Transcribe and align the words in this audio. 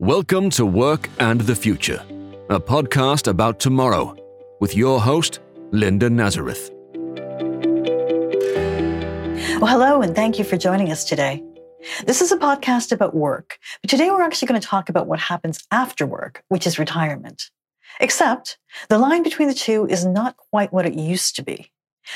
Welcome 0.00 0.48
to 0.52 0.64
Work 0.64 1.10
and 1.18 1.42
the 1.42 1.54
Future, 1.54 2.02
a 2.48 2.58
podcast 2.58 3.26
about 3.26 3.60
tomorrow 3.60 4.16
with 4.58 4.74
your 4.74 4.98
host, 4.98 5.40
Linda 5.72 6.08
Nazareth. 6.08 6.70
Well, 9.60 9.66
hello, 9.66 10.00
and 10.00 10.16
thank 10.16 10.38
you 10.38 10.44
for 10.46 10.56
joining 10.56 10.90
us 10.90 11.04
today. 11.04 11.44
This 12.06 12.22
is 12.22 12.32
a 12.32 12.38
podcast 12.38 12.92
about 12.92 13.14
work, 13.14 13.58
but 13.82 13.90
today 13.90 14.10
we're 14.10 14.22
actually 14.22 14.48
going 14.48 14.58
to 14.62 14.66
talk 14.66 14.88
about 14.88 15.06
what 15.06 15.18
happens 15.18 15.62
after 15.70 16.06
work, 16.06 16.44
which 16.48 16.66
is 16.66 16.78
retirement. 16.78 17.50
Except 18.00 18.56
the 18.88 18.96
line 18.96 19.22
between 19.22 19.48
the 19.48 19.54
two 19.54 19.86
is 19.86 20.06
not 20.06 20.34
quite 20.38 20.72
what 20.72 20.86
it 20.86 20.94
used 20.94 21.36
to 21.36 21.42
be. 21.42 21.70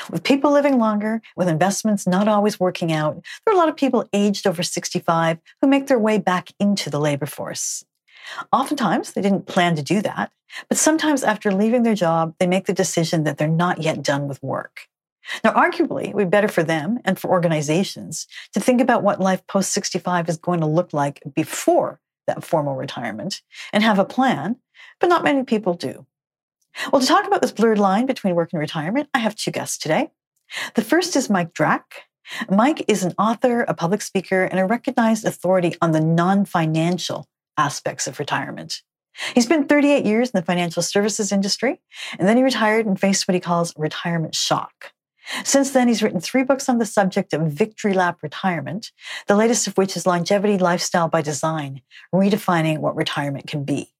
With 0.09 0.23
people 0.23 0.51
living 0.51 0.77
longer, 0.77 1.21
with 1.35 1.47
investments 1.47 2.07
not 2.07 2.27
always 2.27 2.59
working 2.59 2.91
out, 2.91 3.23
there 3.45 3.53
are 3.53 3.55
a 3.55 3.59
lot 3.59 3.69
of 3.69 3.77
people 3.77 4.07
aged 4.13 4.47
over 4.47 4.63
65 4.63 5.39
who 5.61 5.67
make 5.67 5.87
their 5.87 5.99
way 5.99 6.17
back 6.17 6.49
into 6.59 6.89
the 6.89 6.99
labor 6.99 7.25
force. 7.25 7.85
Oftentimes, 8.51 9.13
they 9.13 9.21
didn't 9.21 9.47
plan 9.47 9.75
to 9.75 9.83
do 9.83 10.01
that, 10.01 10.31
but 10.67 10.77
sometimes 10.77 11.23
after 11.23 11.51
leaving 11.51 11.83
their 11.83 11.95
job, 11.95 12.33
they 12.39 12.47
make 12.47 12.65
the 12.65 12.73
decision 12.73 13.23
that 13.23 13.37
they're 13.37 13.47
not 13.47 13.81
yet 13.81 14.01
done 14.01 14.27
with 14.27 14.41
work. 14.41 14.87
Now, 15.43 15.53
arguably, 15.53 16.09
it 16.09 16.15
would 16.15 16.27
be 16.27 16.29
better 16.29 16.47
for 16.47 16.63
them 16.63 16.99
and 17.03 17.17
for 17.17 17.29
organizations 17.29 18.27
to 18.53 18.59
think 18.59 18.79
about 18.81 19.03
what 19.03 19.19
life 19.19 19.45
post 19.47 19.71
65 19.71 20.29
is 20.29 20.37
going 20.37 20.59
to 20.59 20.67
look 20.67 20.93
like 20.93 21.21
before 21.33 21.99
that 22.27 22.43
formal 22.43 22.75
retirement 22.75 23.41
and 23.73 23.83
have 23.83 23.99
a 23.99 24.05
plan, 24.05 24.57
but 24.99 25.07
not 25.07 25.23
many 25.23 25.43
people 25.43 25.73
do. 25.73 26.05
Well, 26.91 27.01
to 27.01 27.07
talk 27.07 27.25
about 27.25 27.41
this 27.41 27.51
blurred 27.51 27.79
line 27.79 28.05
between 28.05 28.35
work 28.35 28.49
and 28.53 28.59
retirement, 28.59 29.09
I 29.13 29.19
have 29.19 29.35
two 29.35 29.51
guests 29.51 29.77
today. 29.77 30.11
The 30.75 30.81
first 30.81 31.15
is 31.15 31.29
Mike 31.29 31.53
Drak. 31.53 31.83
Mike 32.49 32.83
is 32.87 33.03
an 33.03 33.13
author, 33.17 33.61
a 33.61 33.73
public 33.73 34.01
speaker, 34.01 34.43
and 34.43 34.59
a 34.59 34.65
recognized 34.65 35.25
authority 35.25 35.75
on 35.81 35.91
the 35.91 36.01
non 36.01 36.45
financial 36.45 37.27
aspects 37.57 38.07
of 38.07 38.19
retirement. 38.19 38.81
He 39.33 39.41
spent 39.41 39.69
38 39.69 40.05
years 40.05 40.29
in 40.29 40.39
the 40.39 40.45
financial 40.45 40.81
services 40.81 41.31
industry, 41.31 41.81
and 42.19 42.27
then 42.27 42.37
he 42.37 42.43
retired 42.43 42.85
and 42.85 42.99
faced 42.99 43.27
what 43.27 43.35
he 43.35 43.39
calls 43.39 43.73
retirement 43.77 44.35
shock. 44.35 44.91
Since 45.43 45.71
then, 45.71 45.87
he's 45.87 46.03
written 46.03 46.19
three 46.19 46.43
books 46.43 46.69
on 46.69 46.77
the 46.77 46.85
subject 46.85 47.33
of 47.33 47.41
victory 47.47 47.93
lap 47.93 48.19
retirement, 48.21 48.91
the 49.27 49.35
latest 49.35 49.67
of 49.67 49.77
which 49.77 49.95
is 49.95 50.05
Longevity 50.05 50.57
Lifestyle 50.57 51.07
by 51.07 51.21
Design 51.21 51.81
Redefining 52.13 52.79
What 52.79 52.95
Retirement 52.95 53.47
Can 53.47 53.63
Be. 53.63 53.93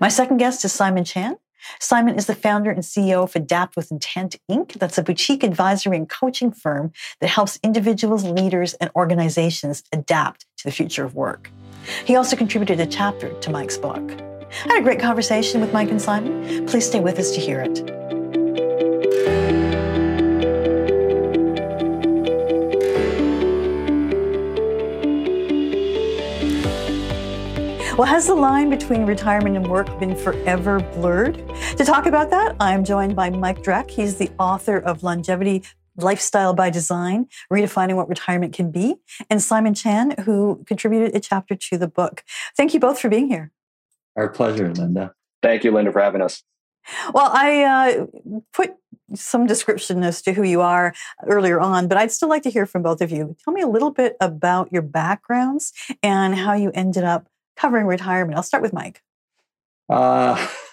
My 0.00 0.08
second 0.08 0.38
guest 0.38 0.64
is 0.64 0.72
Simon 0.72 1.04
Chan. 1.04 1.36
Simon 1.80 2.16
is 2.16 2.26
the 2.26 2.34
founder 2.34 2.70
and 2.70 2.82
CEO 2.82 3.22
of 3.22 3.34
Adapt 3.36 3.76
with 3.76 3.90
Intent 3.90 4.36
Inc. 4.50 4.74
That's 4.74 4.98
a 4.98 5.02
boutique 5.02 5.42
advisory 5.42 5.96
and 5.96 6.08
coaching 6.08 6.52
firm 6.52 6.92
that 7.20 7.28
helps 7.28 7.58
individuals, 7.62 8.24
leaders, 8.24 8.74
and 8.74 8.90
organizations 8.96 9.82
adapt 9.92 10.46
to 10.58 10.64
the 10.64 10.72
future 10.72 11.04
of 11.04 11.14
work. 11.14 11.50
He 12.04 12.16
also 12.16 12.36
contributed 12.36 12.80
a 12.80 12.86
chapter 12.86 13.32
to 13.40 13.50
Mike's 13.50 13.78
book. 13.78 14.12
I 14.64 14.74
had 14.74 14.80
a 14.80 14.82
great 14.82 15.00
conversation 15.00 15.60
with 15.60 15.72
Mike 15.72 15.90
and 15.90 16.00
Simon. 16.00 16.66
Please 16.66 16.86
stay 16.86 17.00
with 17.00 17.18
us 17.18 17.30
to 17.32 17.40
hear 17.40 17.60
it. 17.60 18.01
Well, 27.98 28.08
has 28.08 28.26
the 28.26 28.34
line 28.34 28.70
between 28.70 29.04
retirement 29.04 29.54
and 29.54 29.68
work 29.68 29.86
been 30.00 30.16
forever 30.16 30.80
blurred? 30.94 31.36
To 31.76 31.84
talk 31.84 32.06
about 32.06 32.30
that, 32.30 32.56
I'm 32.58 32.84
joined 32.84 33.14
by 33.14 33.28
Mike 33.28 33.62
Drak. 33.62 33.90
He's 33.90 34.16
the 34.16 34.30
author 34.38 34.78
of 34.78 35.02
Longevity 35.02 35.62
Lifestyle 35.96 36.54
by 36.54 36.70
Design, 36.70 37.26
Redefining 37.52 37.96
What 37.96 38.08
Retirement 38.08 38.54
Can 38.54 38.70
Be, 38.70 38.94
and 39.28 39.42
Simon 39.42 39.74
Chan, 39.74 40.14
who 40.24 40.64
contributed 40.66 41.14
a 41.14 41.20
chapter 41.20 41.54
to 41.54 41.76
the 41.76 41.86
book. 41.86 42.24
Thank 42.56 42.72
you 42.72 42.80
both 42.80 42.98
for 42.98 43.10
being 43.10 43.28
here. 43.28 43.52
Our 44.16 44.30
pleasure, 44.30 44.72
Linda. 44.72 45.12
Thank 45.42 45.62
you, 45.62 45.70
Linda, 45.70 45.92
for 45.92 46.00
having 46.00 46.22
us. 46.22 46.42
Well, 47.12 47.30
I 47.30 47.62
uh, 47.62 48.06
put 48.54 48.74
some 49.14 49.46
description 49.46 50.02
as 50.02 50.22
to 50.22 50.32
who 50.32 50.42
you 50.42 50.62
are 50.62 50.94
earlier 51.26 51.60
on, 51.60 51.88
but 51.88 51.98
I'd 51.98 52.10
still 52.10 52.30
like 52.30 52.42
to 52.44 52.50
hear 52.50 52.64
from 52.64 52.82
both 52.82 53.02
of 53.02 53.10
you. 53.10 53.36
Tell 53.44 53.52
me 53.52 53.60
a 53.60 53.68
little 53.68 53.90
bit 53.90 54.16
about 54.18 54.72
your 54.72 54.82
backgrounds 54.82 55.74
and 56.02 56.34
how 56.34 56.54
you 56.54 56.70
ended 56.74 57.04
up 57.04 57.28
covering 57.56 57.86
retirement. 57.86 58.36
I'll 58.36 58.42
start 58.42 58.62
with 58.62 58.72
Mike. 58.72 59.00
Uh, 59.88 60.46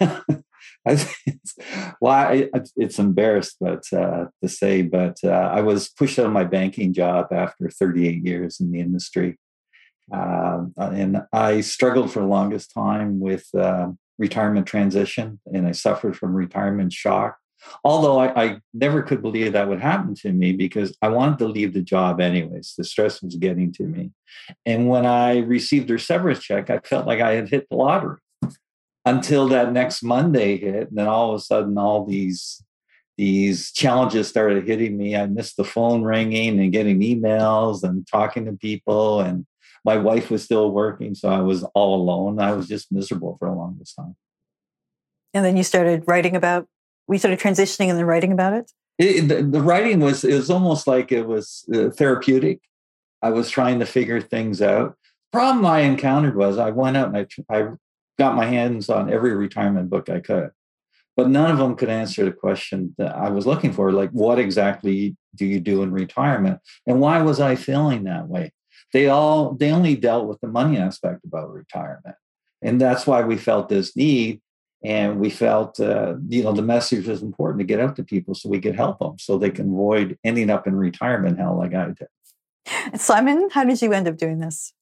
well, 2.00 2.12
I, 2.12 2.50
it's 2.76 2.98
embarrassed, 2.98 3.56
but 3.60 3.84
uh, 3.92 4.26
to 4.42 4.48
say, 4.48 4.82
but 4.82 5.18
uh, 5.24 5.28
I 5.28 5.60
was 5.60 5.88
pushed 5.88 6.18
out 6.18 6.26
of 6.26 6.32
my 6.32 6.44
banking 6.44 6.92
job 6.92 7.32
after 7.32 7.68
38 7.68 8.24
years 8.24 8.60
in 8.60 8.72
the 8.72 8.80
industry, 8.80 9.38
uh, 10.12 10.64
and 10.78 11.22
I 11.32 11.60
struggled 11.60 12.10
for 12.10 12.20
the 12.20 12.26
longest 12.26 12.72
time 12.72 13.20
with 13.20 13.46
uh, 13.54 13.88
retirement 14.18 14.66
transition, 14.66 15.40
and 15.52 15.66
I 15.66 15.72
suffered 15.72 16.16
from 16.16 16.34
retirement 16.34 16.92
shock. 16.92 17.36
Although 17.84 18.18
I, 18.18 18.44
I, 18.44 18.60
never 18.72 19.02
could 19.02 19.22
believe 19.22 19.52
that 19.52 19.68
would 19.68 19.80
happen 19.80 20.14
to 20.16 20.32
me 20.32 20.52
because 20.52 20.96
I 21.02 21.08
wanted 21.08 21.38
to 21.40 21.48
leave 21.48 21.74
the 21.74 21.82
job 21.82 22.20
anyways. 22.20 22.74
The 22.76 22.84
stress 22.84 23.22
was 23.22 23.36
getting 23.36 23.72
to 23.74 23.82
me. 23.84 24.12
And 24.64 24.88
when 24.88 25.06
I 25.06 25.38
received 25.38 25.88
her 25.90 25.98
severance 25.98 26.40
check, 26.40 26.70
I 26.70 26.78
felt 26.78 27.06
like 27.06 27.20
I 27.20 27.32
had 27.32 27.48
hit 27.48 27.68
the 27.68 27.76
lottery 27.76 28.18
until 29.04 29.48
that 29.48 29.72
next 29.72 30.02
Monday 30.02 30.58
hit. 30.58 30.88
And 30.88 30.98
then 30.98 31.08
all 31.08 31.30
of 31.30 31.40
a 31.40 31.42
sudden, 31.42 31.76
all 31.78 32.06
these 32.06 32.62
these 33.20 33.70
challenges 33.72 34.28
started 34.28 34.66
hitting 34.66 34.96
me. 34.96 35.14
I 35.14 35.26
missed 35.26 35.58
the 35.58 35.64
phone 35.64 36.02
ringing 36.02 36.58
and 36.58 36.72
getting 36.72 37.00
emails 37.00 37.82
and 37.82 38.06
talking 38.06 38.46
to 38.46 38.52
people. 38.52 39.20
And 39.20 39.44
my 39.84 39.98
wife 39.98 40.30
was 40.30 40.42
still 40.42 40.70
working, 40.70 41.14
so 41.14 41.28
I 41.28 41.40
was 41.40 41.62
all 41.74 42.00
alone. 42.00 42.40
I 42.40 42.52
was 42.52 42.66
just 42.66 42.90
miserable 42.90 43.36
for 43.38 43.48
a 43.48 43.54
longest 43.54 43.94
time. 43.96 44.16
And 45.34 45.44
then 45.44 45.56
you 45.58 45.64
started 45.64 46.04
writing 46.06 46.34
about. 46.34 46.66
We 47.10 47.18
started 47.18 47.40
transitioning 47.40 47.88
and 47.88 47.98
then 47.98 48.06
writing 48.06 48.30
about 48.30 48.52
it. 48.52 48.70
it 48.96 49.28
the, 49.28 49.42
the, 49.42 49.60
writing 49.60 49.98
was 49.98 50.22
it 50.22 50.34
was 50.34 50.48
almost 50.48 50.86
like 50.86 51.10
it 51.10 51.26
was 51.26 51.68
uh, 51.74 51.90
therapeutic. 51.90 52.60
I 53.20 53.30
was 53.30 53.50
trying 53.50 53.80
to 53.80 53.84
figure 53.84 54.20
things 54.20 54.62
out. 54.62 54.96
Problem 55.32 55.66
I 55.66 55.80
encountered 55.80 56.36
was 56.36 56.56
I 56.56 56.70
went 56.70 56.96
out 56.96 57.12
and 57.12 57.16
I, 57.16 57.26
I 57.52 57.70
got 58.16 58.36
my 58.36 58.46
hands 58.46 58.88
on 58.88 59.12
every 59.12 59.34
retirement 59.34 59.90
book 59.90 60.08
I 60.08 60.20
could, 60.20 60.50
but 61.16 61.28
none 61.28 61.50
of 61.50 61.58
them 61.58 61.74
could 61.74 61.88
answer 61.88 62.24
the 62.24 62.30
question 62.30 62.94
that 62.96 63.16
I 63.16 63.28
was 63.28 63.44
looking 63.44 63.72
for 63.72 63.90
like, 63.90 64.10
what 64.10 64.38
exactly 64.38 65.16
do 65.34 65.46
you 65.46 65.58
do 65.58 65.82
in 65.82 65.90
retirement? 65.90 66.60
And 66.86 67.00
why 67.00 67.22
was 67.22 67.40
I 67.40 67.56
feeling 67.56 68.04
that 68.04 68.28
way? 68.28 68.52
They 68.92 69.08
all, 69.08 69.54
they 69.54 69.72
only 69.72 69.96
dealt 69.96 70.28
with 70.28 70.40
the 70.40 70.46
money 70.46 70.78
aspect 70.78 71.24
about 71.24 71.52
retirement. 71.52 72.14
And 72.62 72.80
that's 72.80 73.04
why 73.04 73.22
we 73.22 73.36
felt 73.36 73.68
this 73.68 73.96
need. 73.96 74.40
And 74.82 75.20
we 75.20 75.28
felt, 75.28 75.78
uh, 75.78 76.14
you 76.28 76.42
know, 76.42 76.52
the 76.52 76.62
message 76.62 77.06
was 77.06 77.22
important 77.22 77.60
to 77.60 77.66
get 77.66 77.80
out 77.80 77.96
to 77.96 78.04
people 78.04 78.34
so 78.34 78.48
we 78.48 78.60
could 78.60 78.76
help 78.76 78.98
them 78.98 79.18
so 79.18 79.36
they 79.36 79.50
can 79.50 79.68
avoid 79.68 80.18
ending 80.24 80.48
up 80.48 80.66
in 80.66 80.74
retirement 80.74 81.38
hell 81.38 81.58
like 81.58 81.74
I 81.74 81.88
did. 81.88 83.00
Simon, 83.00 83.48
how 83.52 83.64
did 83.64 83.80
you 83.82 83.92
end 83.92 84.08
up 84.08 84.16
doing 84.16 84.38
this? 84.38 84.72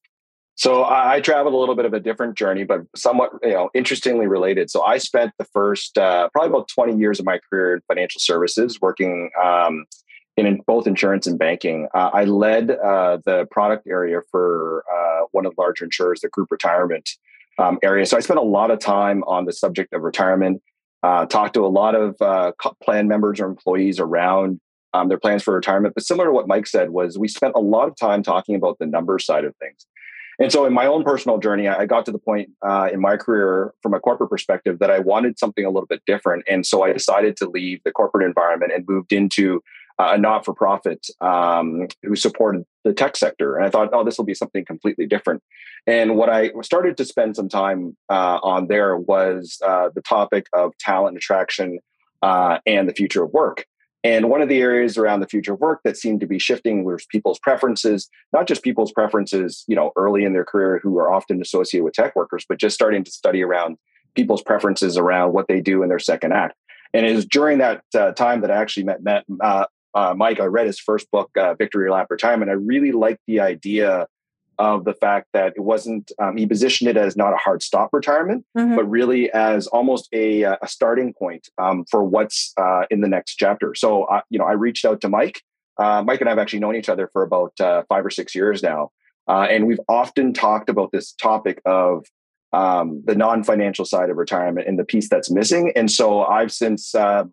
So 0.55 0.83
I, 0.83 1.21
traveled 1.21 1.53
a 1.53 1.57
little 1.57 1.75
bit 1.75 1.85
of 1.85 1.93
a 1.93 2.01
different 2.01 2.37
journey, 2.37 2.65
but 2.65 2.81
somewhat, 2.93 3.31
you 3.41 3.51
know, 3.51 3.69
interestingly 3.73 4.27
related. 4.27 4.69
So 4.69 4.83
I 4.83 4.97
spent 4.97 5.31
the 5.39 5.45
first 5.45 5.97
uh, 5.97 6.27
probably 6.33 6.49
about 6.49 6.67
20 6.67 6.97
years 6.97 7.17
of 7.17 7.25
my 7.25 7.39
career 7.49 7.75
in 7.75 7.81
financial 7.87 8.19
services, 8.19 8.77
working 8.81 9.29
um, 9.41 9.85
in 10.35 10.61
both 10.67 10.85
insurance 10.85 11.27
and 11.27 11.39
banking. 11.39 11.87
Uh, 11.93 12.09
I 12.13 12.25
led 12.25 12.71
uh, 12.71 13.19
the 13.25 13.47
product 13.49 13.87
area 13.87 14.19
for 14.31 14.83
uh, 14.93 15.27
one 15.31 15.45
of 15.45 15.55
the 15.55 15.61
larger 15.61 15.85
insurers, 15.85 16.19
the 16.19 16.27
group 16.27 16.51
retirement 16.51 17.09
um, 17.59 17.77
area. 17.83 18.05
So 18.05 18.17
I 18.17 18.21
spent 18.21 18.39
a 18.39 18.43
lot 18.43 18.71
of 18.71 18.79
time 18.79 19.23
on 19.23 19.45
the 19.45 19.53
subject 19.53 19.93
of 19.93 20.01
retirement. 20.01 20.61
Uh, 21.01 21.25
talked 21.25 21.53
to 21.53 21.65
a 21.65 21.67
lot 21.67 21.95
of 21.95 22.15
uh, 22.21 22.51
plan 22.83 23.07
members 23.07 23.39
or 23.39 23.45
employees 23.45 23.99
around 23.99 24.59
um, 24.93 25.07
their 25.07 25.19
plans 25.19 25.43
for 25.43 25.53
retirement. 25.53 25.93
But 25.93 26.03
similar 26.03 26.25
to 26.27 26.31
what 26.33 26.47
Mike 26.47 26.67
said, 26.67 26.89
was 26.89 27.17
we 27.17 27.27
spent 27.27 27.53
a 27.55 27.61
lot 27.61 27.87
of 27.87 27.95
time 27.95 28.21
talking 28.21 28.55
about 28.55 28.79
the 28.79 28.85
number 28.85 29.17
side 29.19 29.45
of 29.45 29.55
things. 29.57 29.85
And 30.41 30.51
so, 30.51 30.65
in 30.65 30.73
my 30.73 30.85
own 30.85 31.03
personal 31.03 31.37
journey, 31.37 31.67
I 31.67 31.85
got 31.85 32.05
to 32.05 32.13
the 32.13 32.19
point 32.19 32.49
uh, 32.65 32.89
in 32.91 33.01
my 33.01 33.17
career, 33.17 33.73
from 33.83 33.93
a 33.93 33.99
corporate 33.99 34.29
perspective, 34.29 34.79
that 34.79 34.89
I 34.89 34.99
wanted 34.99 35.37
something 35.37 35.65
a 35.65 35.69
little 35.69 35.87
bit 35.87 36.01
different. 36.05 36.45
And 36.49 36.65
so, 36.65 36.81
I 36.83 36.93
decided 36.93 37.35
to 37.37 37.49
leave 37.49 37.81
the 37.83 37.91
corporate 37.91 38.25
environment 38.25 38.71
and 38.73 38.85
moved 38.87 39.11
into 39.11 39.61
uh, 39.99 40.11
a 40.13 40.17
not 40.17 40.45
for 40.45 40.53
profit 40.53 41.07
um, 41.19 41.87
who 42.03 42.15
supported 42.15 42.63
the 42.83 42.93
tech 42.93 43.15
sector. 43.15 43.57
And 43.57 43.65
I 43.65 43.69
thought, 43.69 43.89
oh, 43.93 44.03
this 44.03 44.17
will 44.17 44.25
be 44.25 44.33
something 44.33 44.65
completely 44.65 45.05
different. 45.05 45.43
And 45.87 46.15
what 46.15 46.29
I 46.29 46.51
started 46.61 46.97
to 46.97 47.05
spend 47.05 47.35
some 47.35 47.49
time 47.49 47.95
uh, 48.09 48.39
on 48.41 48.67
there 48.67 48.97
was 48.97 49.57
uh, 49.65 49.89
the 49.93 50.01
topic 50.01 50.47
of 50.53 50.77
talent 50.77 51.17
attraction 51.17 51.79
uh, 52.21 52.59
and 52.65 52.87
the 52.87 52.93
future 52.93 53.23
of 53.23 53.31
work. 53.31 53.65
And 54.03 54.29
one 54.29 54.41
of 54.41 54.47
the 54.47 54.61
areas 54.61 54.97
around 54.97 55.19
the 55.19 55.27
future 55.27 55.53
of 55.53 55.59
work 55.59 55.81
that 55.83 55.97
seemed 55.97 56.21
to 56.21 56.27
be 56.27 56.39
shifting 56.39 56.85
was 56.85 57.05
people's 57.11 57.39
preferences, 57.39 58.09
not 58.31 58.47
just 58.47 58.63
people's 58.63 58.93
preferences, 58.93 59.65
you 59.67 59.75
know, 59.75 59.91
early 59.97 60.23
in 60.23 60.31
their 60.31 60.45
career 60.45 60.79
who 60.81 60.97
are 60.99 61.11
often 61.11 61.41
associated 61.41 61.83
with 61.83 61.93
tech 61.93 62.15
workers, 62.15 62.45
but 62.47 62.59
just 62.59 62.75
starting 62.75 63.03
to 63.03 63.11
study 63.11 63.43
around 63.43 63.77
people's 64.15 64.41
preferences 64.41 64.97
around 64.97 65.33
what 65.33 65.47
they 65.49 65.59
do 65.59 65.83
in 65.83 65.89
their 65.89 65.99
second 65.99 66.31
act. 66.31 66.55
And 66.93 67.05
it 67.05 67.13
was 67.13 67.25
during 67.25 67.57
that 67.59 67.83
uh, 67.93 68.13
time 68.13 68.41
that 68.41 68.51
I 68.51 68.55
actually 68.55 68.85
met, 68.85 69.03
met 69.03 69.25
uh, 69.41 69.65
uh, 69.93 70.13
Mike. 70.15 70.39
I 70.39 70.45
read 70.45 70.67
his 70.67 70.79
first 70.79 71.09
book, 71.11 71.29
uh, 71.37 71.53
Victory 71.55 71.89
Lap 71.89 72.07
Retirement. 72.09 72.49
I 72.49 72.55
really 72.55 72.91
liked 72.91 73.21
the 73.27 73.39
idea 73.39 74.07
of 74.59 74.83
the 74.83 74.93
fact 74.93 75.27
that 75.31 75.53
it 75.55 75.61
wasn't 75.61 76.11
um, 76.21 76.35
he 76.35 76.45
positioned 76.45 76.89
it 76.89 76.97
as 76.97 77.15
not 77.15 77.33
a 77.33 77.37
hard 77.37 77.63
stop 77.63 77.89
retirement 77.93 78.45
mm-hmm. 78.55 78.75
but 78.75 78.87
really 78.87 79.31
as 79.31 79.67
almost 79.67 80.09
a, 80.13 80.43
a 80.43 80.67
starting 80.67 81.13
point 81.13 81.47
um, 81.57 81.85
for 81.89 82.03
what's 82.03 82.53
uh, 82.57 82.83
in 82.91 82.99
the 83.01 83.07
next 83.07 83.35
chapter 83.35 83.73
so 83.73 84.03
uh, 84.03 84.21
you 84.29 84.37
know 84.37 84.45
i 84.45 84.51
reached 84.51 84.85
out 84.85 84.99
to 85.01 85.09
mike 85.09 85.41
uh, 85.77 86.03
mike 86.05 86.19
and 86.19 86.29
i 86.29 86.31
have 86.31 86.37
actually 86.37 86.59
known 86.59 86.75
each 86.75 86.89
other 86.89 87.09
for 87.13 87.23
about 87.23 87.53
uh, 87.61 87.83
five 87.87 88.05
or 88.05 88.09
six 88.09 88.35
years 88.35 88.61
now 88.61 88.91
uh, 89.29 89.47
and 89.49 89.65
we've 89.65 89.79
often 89.87 90.33
talked 90.33 90.69
about 90.69 90.91
this 90.91 91.13
topic 91.13 91.61
of 91.65 92.05
um, 92.51 93.01
the 93.05 93.15
non-financial 93.15 93.85
side 93.85 94.09
of 94.09 94.17
retirement 94.17 94.67
and 94.67 94.77
the 94.77 94.83
piece 94.83 95.07
that's 95.07 95.31
missing 95.31 95.71
and 95.75 95.89
so 95.89 96.25
i've 96.25 96.51
since 96.51 96.93
uh, 96.93 97.23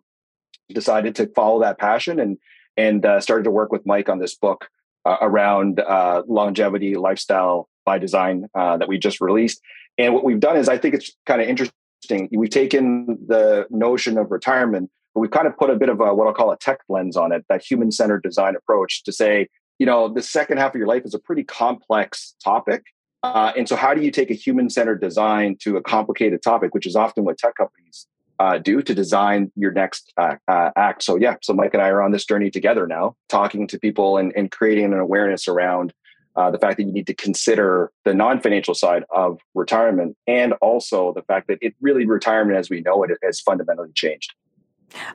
decided 0.69 1.15
to 1.15 1.27
follow 1.35 1.61
that 1.61 1.77
passion 1.77 2.19
and 2.19 2.37
and 2.75 3.05
started 3.23 3.43
to 3.43 3.51
work 3.51 3.71
with 3.71 3.85
mike 3.85 4.07
on 4.09 4.19
this 4.19 4.35
book 4.35 4.69
uh, 5.07 5.17
around 5.21 5.79
uh, 5.79 6.21
longevity 6.27 6.95
lifestyle 6.95 7.69
by 7.85 7.97
design 7.97 8.49
uh, 8.53 8.75
that 8.75 8.89
we 8.89 8.99
just 8.99 9.21
released. 9.21 9.61
And 9.97 10.13
what 10.13 10.25
we've 10.25 10.39
done 10.39 10.57
is, 10.57 10.67
I 10.67 10.77
think 10.77 10.93
it's 10.95 11.15
kind 11.25 11.41
of 11.41 11.47
interesting. 11.47 12.27
We've 12.31 12.49
taken 12.49 13.17
the 13.25 13.67
notion 13.69 14.17
of 14.17 14.31
retirement, 14.31 14.91
but 15.13 15.21
we've 15.21 15.31
kind 15.31 15.47
of 15.47 15.57
put 15.57 15.69
a 15.69 15.77
bit 15.77 15.87
of 15.87 16.01
a, 16.01 16.13
what 16.13 16.27
I'll 16.27 16.33
call 16.33 16.51
a 16.51 16.57
tech 16.57 16.79
lens 16.89 17.15
on 17.15 17.31
it, 17.31 17.45
that 17.47 17.63
human 17.63 17.89
centered 17.89 18.21
design 18.21 18.57
approach 18.57 19.05
to 19.05 19.13
say, 19.13 19.47
you 19.79 19.85
know, 19.85 20.09
the 20.09 20.21
second 20.21 20.57
half 20.57 20.75
of 20.75 20.77
your 20.77 20.87
life 20.87 21.03
is 21.05 21.13
a 21.13 21.19
pretty 21.19 21.45
complex 21.45 22.35
topic. 22.43 22.83
Uh, 23.23 23.53
and 23.57 23.69
so, 23.69 23.77
how 23.77 23.93
do 23.93 24.01
you 24.01 24.11
take 24.11 24.29
a 24.29 24.33
human 24.35 24.69
centered 24.69 24.99
design 24.99 25.55
to 25.61 25.77
a 25.77 25.81
complicated 25.81 26.43
topic, 26.43 26.73
which 26.73 26.85
is 26.85 26.97
often 26.97 27.23
what 27.23 27.37
tech 27.37 27.55
companies 27.55 28.07
uh, 28.39 28.57
do 28.57 28.81
to 28.81 28.93
design 28.93 29.51
your 29.55 29.71
next 29.71 30.13
uh, 30.17 30.35
uh, 30.47 30.71
act. 30.75 31.03
So 31.03 31.15
yeah, 31.15 31.35
so 31.41 31.53
Mike 31.53 31.73
and 31.73 31.81
I 31.81 31.89
are 31.89 32.01
on 32.01 32.11
this 32.11 32.25
journey 32.25 32.51
together 32.51 32.87
now, 32.87 33.15
talking 33.29 33.67
to 33.67 33.79
people 33.79 34.17
and, 34.17 34.31
and 34.35 34.51
creating 34.51 34.85
an 34.85 34.99
awareness 34.99 35.47
around 35.47 35.93
uh, 36.35 36.51
the 36.51 36.59
fact 36.59 36.77
that 36.77 36.83
you 36.83 36.91
need 36.91 37.07
to 37.07 37.15
consider 37.15 37.91
the 38.05 38.13
non-financial 38.13 38.75
side 38.75 39.03
of 39.09 39.39
retirement, 39.55 40.15
and 40.27 40.53
also 40.61 41.11
the 41.13 41.23
fact 41.23 41.47
that 41.47 41.57
it 41.61 41.73
really 41.81 42.05
retirement 42.05 42.59
as 42.59 42.69
we 42.69 42.81
know 42.81 43.01
it 43.03 43.11
has 43.23 43.39
fundamentally 43.39 43.91
changed. 43.95 44.33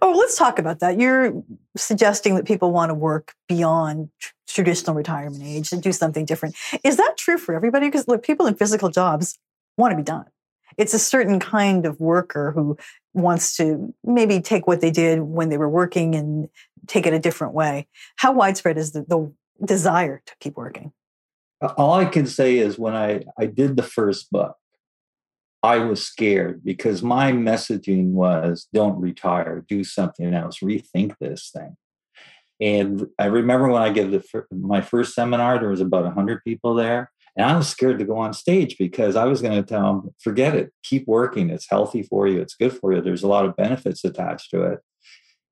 Oh, 0.02 0.12
let's 0.12 0.36
talk 0.36 0.58
about 0.58 0.80
that. 0.80 0.98
You're 0.98 1.32
suggesting 1.76 2.34
that 2.34 2.44
people 2.44 2.72
want 2.72 2.90
to 2.90 2.94
work 2.94 3.34
beyond 3.48 4.10
traditional 4.48 4.94
retirement 4.94 5.42
age 5.44 5.72
and 5.72 5.82
do 5.82 5.92
something 5.92 6.24
different. 6.24 6.56
Is 6.84 6.96
that 6.96 7.14
true 7.16 7.38
for 7.38 7.54
everybody? 7.54 7.86
Because 7.86 8.06
look, 8.08 8.22
people 8.22 8.46
in 8.46 8.54
physical 8.54 8.90
jobs 8.90 9.38
want 9.78 9.92
to 9.92 9.96
be 9.96 10.02
done. 10.02 10.26
It's 10.76 10.92
a 10.92 10.98
certain 10.98 11.38
kind 11.38 11.86
of 11.86 12.00
worker 12.00 12.52
who 12.52 12.76
wants 13.14 13.56
to 13.56 13.94
maybe 14.04 14.40
take 14.40 14.66
what 14.66 14.80
they 14.80 14.90
did 14.90 15.20
when 15.20 15.48
they 15.48 15.58
were 15.58 15.68
working 15.68 16.14
and 16.14 16.48
take 16.86 17.06
it 17.06 17.12
a 17.12 17.18
different 17.18 17.54
way. 17.54 17.86
How 18.16 18.32
widespread 18.32 18.78
is 18.78 18.92
the, 18.92 19.02
the 19.02 19.32
desire 19.64 20.22
to 20.26 20.34
keep 20.40 20.56
working? 20.56 20.92
All 21.76 21.94
I 21.94 22.06
can 22.06 22.26
say 22.26 22.58
is 22.58 22.78
when 22.78 22.94
I, 22.94 23.22
I 23.38 23.46
did 23.46 23.76
the 23.76 23.82
first 23.82 24.30
book, 24.32 24.56
I 25.62 25.78
was 25.78 26.04
scared 26.04 26.64
because 26.64 27.04
my 27.04 27.30
messaging 27.30 28.10
was 28.10 28.66
don't 28.72 29.00
retire, 29.00 29.64
do 29.68 29.84
something 29.84 30.34
else, 30.34 30.58
rethink 30.58 31.14
this 31.20 31.50
thing. 31.54 31.76
And 32.60 33.06
I 33.18 33.26
remember 33.26 33.68
when 33.68 33.82
I 33.82 33.90
gave 33.90 34.10
the, 34.10 34.44
my 34.50 34.80
first 34.80 35.14
seminar, 35.14 35.58
there 35.58 35.68
was 35.68 35.80
about 35.80 36.04
100 36.04 36.42
people 36.42 36.74
there. 36.74 37.11
And 37.36 37.50
I 37.50 37.56
was 37.56 37.68
scared 37.68 37.98
to 37.98 38.04
go 38.04 38.18
on 38.18 38.34
stage 38.34 38.76
because 38.76 39.16
I 39.16 39.24
was 39.24 39.40
going 39.40 39.54
to 39.54 39.62
tell 39.62 39.82
them, 39.82 40.14
forget 40.20 40.54
it, 40.54 40.72
keep 40.82 41.06
working. 41.06 41.48
It's 41.48 41.68
healthy 41.68 42.02
for 42.02 42.26
you, 42.26 42.40
it's 42.40 42.54
good 42.54 42.76
for 42.76 42.92
you. 42.92 43.00
There's 43.00 43.22
a 43.22 43.28
lot 43.28 43.46
of 43.46 43.56
benefits 43.56 44.04
attached 44.04 44.50
to 44.50 44.62
it. 44.62 44.80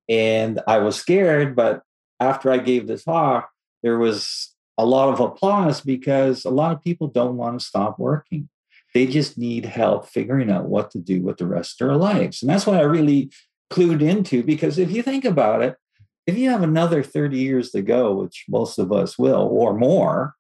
And 0.09 0.61
I 0.67 0.79
was 0.79 0.97
scared, 0.97 1.57
but 1.57 1.83
after 2.19 2.51
I 2.51 2.59
gave 2.59 2.87
the 2.87 2.99
talk, 2.99 3.51
there 3.83 3.99
was 3.99 4.55
a 4.77 4.85
lot 4.85 5.13
of 5.13 5.21
applause 5.21 5.81
because 5.81 6.45
a 6.45 6.51
lot 6.51 6.73
of 6.73 6.83
people 6.83 7.09
don't 7.09 7.37
want 7.37 7.59
to 7.59 7.65
stop 7.65 7.99
working. 7.99 8.49
They 8.93 9.07
just 9.07 9.39
need 9.39 9.65
help 9.65 10.09
figuring 10.09 10.51
out 10.51 10.67
what 10.67 10.91
to 10.93 10.99
do 10.99 11.23
with 11.23 11.39
the 11.39 11.47
rest 11.47 11.81
of 11.81 11.89
their 11.89 11.97
lives. 11.97 12.43
And 12.43 12.51
that's 12.51 12.67
what 12.67 12.77
I 12.77 12.83
really 12.83 13.31
clued 13.71 14.03
into 14.03 14.43
because 14.43 14.79
if 14.79 14.91
you 14.91 15.03
think 15.03 15.25
about 15.25 15.63
it, 15.63 15.77
if 16.27 16.37
you 16.37 16.51
have 16.51 16.63
another 16.63 17.03
30 17.03 17.39
years 17.39 17.71
to 17.71 17.83
go, 17.83 18.15
which 18.15 18.45
most 18.49 18.79
of 18.79 18.93
us 18.93 19.19
will, 19.19 19.49
or 19.51 19.75
more, 19.75 20.35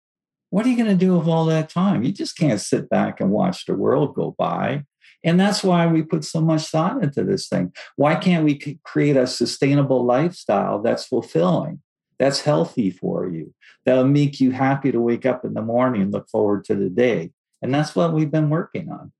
what 0.50 0.66
are 0.66 0.68
you 0.68 0.76
going 0.76 0.90
to 0.90 0.94
do 0.94 1.16
with 1.16 1.28
all 1.28 1.46
that 1.46 1.70
time? 1.70 2.02
You 2.02 2.12
just 2.12 2.36
can't 2.36 2.60
sit 2.60 2.88
back 2.90 3.20
and 3.20 3.30
watch 3.30 3.64
the 3.64 3.74
world 3.74 4.14
go 4.14 4.34
by. 4.36 4.84
And 5.22 5.38
that's 5.38 5.62
why 5.62 5.86
we 5.86 6.02
put 6.02 6.24
so 6.24 6.40
much 6.40 6.66
thought 6.66 7.02
into 7.02 7.24
this 7.24 7.48
thing. 7.48 7.72
Why 7.96 8.16
can't 8.16 8.44
we 8.44 8.78
create 8.84 9.16
a 9.16 9.26
sustainable 9.26 10.04
lifestyle 10.04 10.80
that's 10.80 11.06
fulfilling, 11.06 11.80
that's 12.18 12.40
healthy 12.40 12.90
for 12.90 13.28
you, 13.28 13.54
that'll 13.84 14.04
make 14.04 14.40
you 14.40 14.50
happy 14.50 14.90
to 14.92 15.00
wake 15.00 15.26
up 15.26 15.44
in 15.44 15.54
the 15.54 15.62
morning 15.62 16.02
and 16.02 16.12
look 16.12 16.28
forward 16.28 16.64
to 16.64 16.74
the 16.74 16.90
day? 16.90 17.32
And 17.62 17.74
that's 17.74 17.94
what 17.94 18.14
we've 18.14 18.30
been 18.30 18.50
working 18.50 18.90
on. 18.90 19.12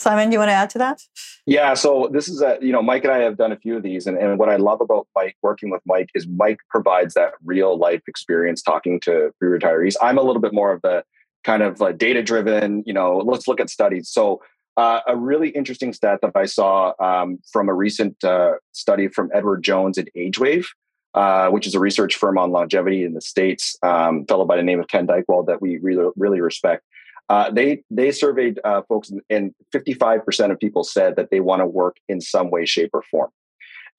Simon, 0.00 0.30
do 0.30 0.34
you 0.34 0.38
want 0.38 0.48
to 0.48 0.54
add 0.54 0.70
to 0.70 0.78
that? 0.78 1.02
Yeah. 1.44 1.74
So 1.74 2.08
this 2.10 2.26
is 2.26 2.40
a, 2.40 2.56
you 2.62 2.72
know, 2.72 2.82
Mike 2.82 3.04
and 3.04 3.12
I 3.12 3.18
have 3.18 3.36
done 3.36 3.52
a 3.52 3.56
few 3.56 3.76
of 3.76 3.82
these. 3.82 4.06
And, 4.06 4.16
and 4.16 4.38
what 4.38 4.48
I 4.48 4.56
love 4.56 4.80
about 4.80 5.06
Mike 5.14 5.36
working 5.42 5.70
with 5.70 5.82
Mike 5.84 6.08
is 6.14 6.26
Mike 6.26 6.60
provides 6.70 7.12
that 7.14 7.32
real 7.44 7.76
life 7.76 8.00
experience 8.06 8.62
talking 8.62 8.98
to 9.00 9.30
pre 9.38 9.58
retirees. 9.58 9.96
I'm 10.00 10.16
a 10.16 10.22
little 10.22 10.40
bit 10.40 10.54
more 10.54 10.72
of 10.72 10.80
the 10.80 11.04
kind 11.44 11.62
of 11.62 11.82
uh, 11.82 11.92
data 11.92 12.22
driven, 12.22 12.82
you 12.86 12.94
know, 12.94 13.18
let's 13.18 13.46
look 13.46 13.60
at 13.60 13.68
studies. 13.68 14.08
So 14.08 14.40
uh, 14.78 15.00
a 15.06 15.16
really 15.16 15.50
interesting 15.50 15.92
stat 15.92 16.20
that 16.22 16.32
I 16.34 16.46
saw 16.46 16.94
um, 16.98 17.38
from 17.52 17.68
a 17.68 17.74
recent 17.74 18.24
uh, 18.24 18.52
study 18.72 19.08
from 19.08 19.28
Edward 19.34 19.62
Jones 19.62 19.98
at 19.98 20.08
AgeWave, 20.16 20.64
uh, 21.12 21.48
which 21.50 21.66
is 21.66 21.74
a 21.74 21.80
research 21.80 22.16
firm 22.16 22.38
on 22.38 22.52
longevity 22.52 23.04
in 23.04 23.12
the 23.12 23.20
States, 23.20 23.76
um, 23.82 24.24
fellow 24.24 24.46
by 24.46 24.56
the 24.56 24.62
name 24.62 24.80
of 24.80 24.88
Ken 24.88 25.06
Dychtwald 25.06 25.46
that 25.46 25.60
we 25.60 25.76
really, 25.78 26.10
really 26.16 26.40
respect. 26.40 26.84
Uh, 27.30 27.48
they 27.48 27.82
they 27.90 28.10
surveyed 28.10 28.58
uh, 28.64 28.82
folks, 28.88 29.12
and 29.30 29.54
55% 29.72 30.50
of 30.50 30.58
people 30.58 30.82
said 30.82 31.14
that 31.14 31.30
they 31.30 31.38
want 31.38 31.60
to 31.60 31.66
work 31.66 31.96
in 32.08 32.20
some 32.20 32.50
way, 32.50 32.66
shape, 32.66 32.90
or 32.92 33.02
form. 33.02 33.30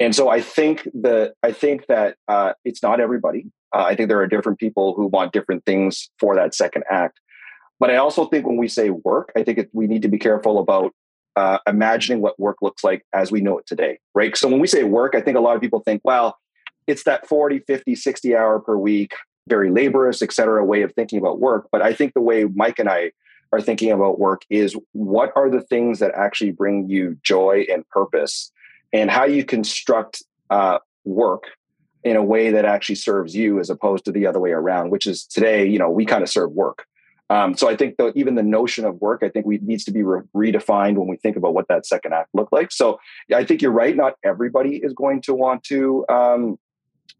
And 0.01 0.13
so 0.13 0.27
I 0.27 0.41
think 0.41 0.87
that 0.95 1.35
I 1.41 1.53
think 1.53 1.87
that 1.87 2.17
uh, 2.27 2.53
it's 2.65 2.83
not 2.83 2.99
everybody. 2.99 3.45
Uh, 3.73 3.83
I 3.83 3.95
think 3.95 4.09
there 4.09 4.19
are 4.19 4.27
different 4.27 4.59
people 4.59 4.95
who 4.95 5.07
want 5.07 5.31
different 5.31 5.65
things 5.65 6.09
for 6.19 6.35
that 6.35 6.53
second 6.53 6.83
act. 6.91 7.21
But 7.79 7.89
I 7.89 7.95
also 7.95 8.25
think 8.25 8.45
when 8.45 8.57
we 8.57 8.67
say 8.67 8.89
work, 8.89 9.31
I 9.35 9.43
think 9.43 9.57
it, 9.57 9.69
we 9.71 9.87
need 9.87 10.01
to 10.01 10.09
be 10.09 10.19
careful 10.19 10.59
about 10.59 10.93
uh, 11.37 11.59
imagining 11.65 12.21
what 12.21 12.37
work 12.37 12.57
looks 12.61 12.83
like 12.83 13.05
as 13.13 13.31
we 13.31 13.39
know 13.39 13.57
it 13.57 13.65
today, 13.65 13.99
right? 14.13 14.35
So 14.35 14.49
when 14.49 14.59
we 14.59 14.67
say 14.67 14.83
work, 14.83 15.15
I 15.15 15.21
think 15.21 15.37
a 15.37 15.39
lot 15.39 15.55
of 15.55 15.61
people 15.61 15.79
think, 15.79 16.01
well, 16.03 16.37
it's 16.85 17.05
that 17.05 17.27
40, 17.27 17.59
50, 17.59 17.95
60 17.95 18.35
hour 18.35 18.59
per 18.59 18.75
week, 18.75 19.13
very 19.47 19.71
laborious, 19.71 20.21
et 20.21 20.31
cetera, 20.31 20.63
way 20.63 20.81
of 20.81 20.93
thinking 20.93 21.19
about 21.19 21.39
work. 21.39 21.67
But 21.71 21.81
I 21.81 21.93
think 21.93 22.13
the 22.13 22.21
way 22.21 22.45
Mike 22.45 22.79
and 22.79 22.89
I 22.89 23.11
are 23.51 23.61
thinking 23.61 23.91
about 23.91 24.19
work 24.19 24.43
is 24.49 24.75
what 24.93 25.31
are 25.35 25.49
the 25.49 25.61
things 25.61 25.99
that 25.99 26.11
actually 26.15 26.51
bring 26.51 26.89
you 26.89 27.17
joy 27.23 27.65
and 27.71 27.87
purpose? 27.89 28.51
And 28.93 29.09
how 29.09 29.25
you 29.25 29.43
construct 29.43 30.23
uh, 30.49 30.79
work 31.05 31.45
in 32.03 32.15
a 32.15 32.23
way 32.23 32.51
that 32.51 32.65
actually 32.65 32.95
serves 32.95 33.35
you 33.35 33.59
as 33.59 33.69
opposed 33.69 34.05
to 34.05 34.11
the 34.11 34.25
other 34.25 34.39
way 34.39 34.51
around 34.51 34.89
which 34.89 35.05
is 35.05 35.25
today 35.25 35.65
you 35.65 35.77
know 35.77 35.89
we 35.89 36.05
kind 36.05 36.23
of 36.23 36.29
serve 36.29 36.51
work. 36.51 36.85
Um, 37.29 37.55
so 37.55 37.69
i 37.69 37.75
think 37.75 37.97
that 37.97 38.13
even 38.15 38.35
the 38.35 38.43
notion 38.43 38.85
of 38.85 38.99
work 39.01 39.21
i 39.23 39.29
think 39.29 39.45
we 39.45 39.59
needs 39.59 39.83
to 39.85 39.91
be 39.91 40.03
re- 40.03 40.21
redefined 40.35 40.95
when 40.97 41.07
we 41.07 41.17
think 41.17 41.37
about 41.37 41.53
what 41.53 41.67
that 41.69 41.85
second 41.85 42.13
act 42.13 42.29
looked 42.33 42.53
like. 42.53 42.71
So 42.71 42.99
i 43.33 43.43
think 43.43 43.61
you're 43.61 43.71
right 43.71 43.95
not 43.95 44.15
everybody 44.23 44.77
is 44.77 44.93
going 44.93 45.21
to 45.21 45.33
want 45.33 45.63
to 45.65 46.05
um, 46.09 46.59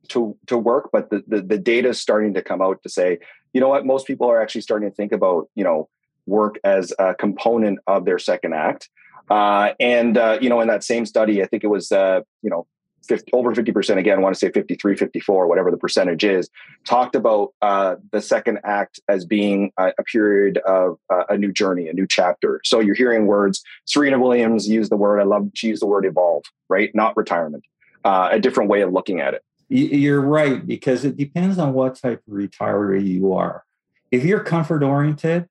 to 0.08 0.36
to 0.48 0.58
work 0.58 0.90
but 0.92 1.10
the, 1.10 1.24
the 1.28 1.42
the 1.42 1.58
data 1.58 1.90
is 1.90 2.02
starting 2.02 2.34
to 2.34 2.42
come 2.42 2.62
out 2.62 2.82
to 2.84 2.90
say 2.90 3.18
you 3.54 3.62
know 3.62 3.70
what 3.70 3.86
most 3.86 4.08
people 4.08 4.28
are 4.28 4.42
actually 4.42 4.62
starting 4.62 4.90
to 4.90 4.96
think 4.96 5.12
about 5.12 5.50
you 5.56 5.64
know 5.64 5.88
work 6.26 6.60
as 6.64 6.94
a 7.00 7.14
component 7.14 7.80
of 7.88 8.06
their 8.06 8.20
second 8.20 8.54
act. 8.54 8.90
Uh, 9.30 9.74
and, 9.80 10.18
uh, 10.18 10.38
you 10.42 10.50
know, 10.50 10.62
in 10.62 10.68
that 10.68 10.84
same 10.84 11.06
study, 11.06 11.42
I 11.42 11.46
think 11.46 11.64
it 11.64 11.68
was, 11.68 11.92
uh, 11.92 12.22
you 12.42 12.50
know, 12.50 12.68
50, 13.08 13.32
over 13.34 13.54
50%, 13.54 13.98
again, 13.98 14.20
I 14.20 14.22
want 14.22 14.36
to 14.36 14.40
say 14.40 14.52
53, 14.52 14.96
54, 14.96 15.48
whatever 15.48 15.72
the 15.72 15.78
percentage 15.78 16.24
is, 16.24 16.50
talked 16.86 17.16
about 17.16 17.50
uh, 17.62 17.96
the 18.12 18.22
second 18.22 18.60
act 18.64 19.00
as 19.08 19.26
being 19.26 19.72
a, 19.78 19.92
a 19.98 20.04
period 20.04 20.60
of 20.60 21.00
uh, 21.10 21.24
a 21.30 21.38
new 21.38 21.52
journey, 21.52 21.88
a 21.88 21.94
new 21.94 22.06
chapter. 22.06 22.62
So 22.64 22.80
you're 22.80 22.96
hearing 22.96 23.26
words, 23.26 23.64
Serena 23.86 24.20
Williams 24.20 24.68
used 24.68 24.92
the 24.92 24.98
word, 24.98 25.20
I 25.20 25.24
love, 25.24 25.50
she 25.56 25.68
used 25.68 25.82
the 25.82 25.88
word 25.88 26.06
evolve, 26.06 26.44
right? 26.70 26.92
Not 26.94 27.18
retirement, 27.18 27.64
uh, 28.04 28.30
a 28.32 28.40
different 28.40 28.70
way 28.70 28.82
of 28.82 28.92
looking 28.92 29.20
at 29.20 29.34
it. 29.34 29.44
You're 29.74 30.20
right, 30.20 30.68
because 30.68 31.06
it 31.06 31.16
depends 31.16 31.58
on 31.58 31.72
what 31.72 31.96
type 31.96 32.22
of 32.28 32.34
retiree 32.34 33.08
you 33.08 33.34
are. 33.34 33.64
If 34.12 34.26
you're 34.26 34.44
comfort 34.44 34.84
oriented, 34.84 35.48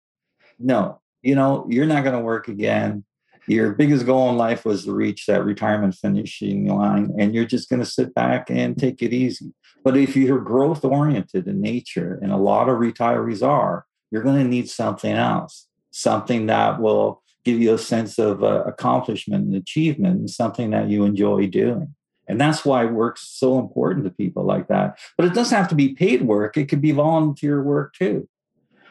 no, 0.59 1.01
you 1.23 1.35
know, 1.35 1.67
you're 1.71 1.87
not 1.87 2.05
going 2.05 2.17
to 2.17 2.23
work 2.23 2.47
again. 2.47 3.05
Your 3.47 3.73
biggest 3.73 4.05
goal 4.05 4.29
in 4.29 4.37
life 4.37 4.67
was 4.67 4.85
to 4.85 4.93
reach 4.93 5.25
that 5.25 5.43
retirement 5.43 5.95
finishing 5.95 6.67
line, 6.67 7.15
and 7.19 7.35
you're 7.35 7.47
just 7.47 7.71
going 7.71 7.81
to 7.81 7.87
sit 7.87 8.15
back 8.15 8.51
and 8.51 8.77
take 8.77 9.01
it 9.01 9.15
easy. 9.15 9.55
But 9.83 9.97
if 9.97 10.15
you're 10.15 10.41
growth 10.41 10.85
oriented 10.85 11.49
in 11.49 11.63
nature, 11.63 12.19
and 12.21 12.31
a 12.31 12.37
lot 12.37 12.69
of 12.69 12.77
retirees 12.77 13.43
are, 13.43 13.87
you're 14.11 14.23
going 14.23 14.43
to 14.43 14.49
need 14.49 14.69
something 14.69 15.15
else, 15.15 15.67
something 15.93 16.45
that 16.49 16.79
will 16.79 17.23
give 17.43 17.59
you 17.59 17.73
a 17.73 17.79
sense 17.79 18.19
of 18.19 18.45
uh, 18.45 18.65
accomplishment 18.67 19.47
and 19.47 19.57
achievement, 19.57 20.19
and 20.19 20.29
something 20.29 20.73
that 20.73 20.91
you 20.91 21.07
enjoy 21.07 21.47
doing. 21.47 21.95
And 22.31 22.41
that's 22.41 22.65
why 22.65 22.85
work's 22.85 23.29
so 23.29 23.59
important 23.59 24.05
to 24.05 24.11
people 24.11 24.45
like 24.45 24.69
that. 24.69 24.99
But 25.19 25.27
it 25.27 25.35
doesn't 25.35 25.57
have 25.57 25.69
to 25.69 25.75
be 25.75 25.95
paid 25.95 26.23
work, 26.23 26.57
it 26.57 26.69
could 26.69 26.81
be 26.81 26.93
volunteer 26.93 27.63
work 27.63 27.95
too 27.95 28.29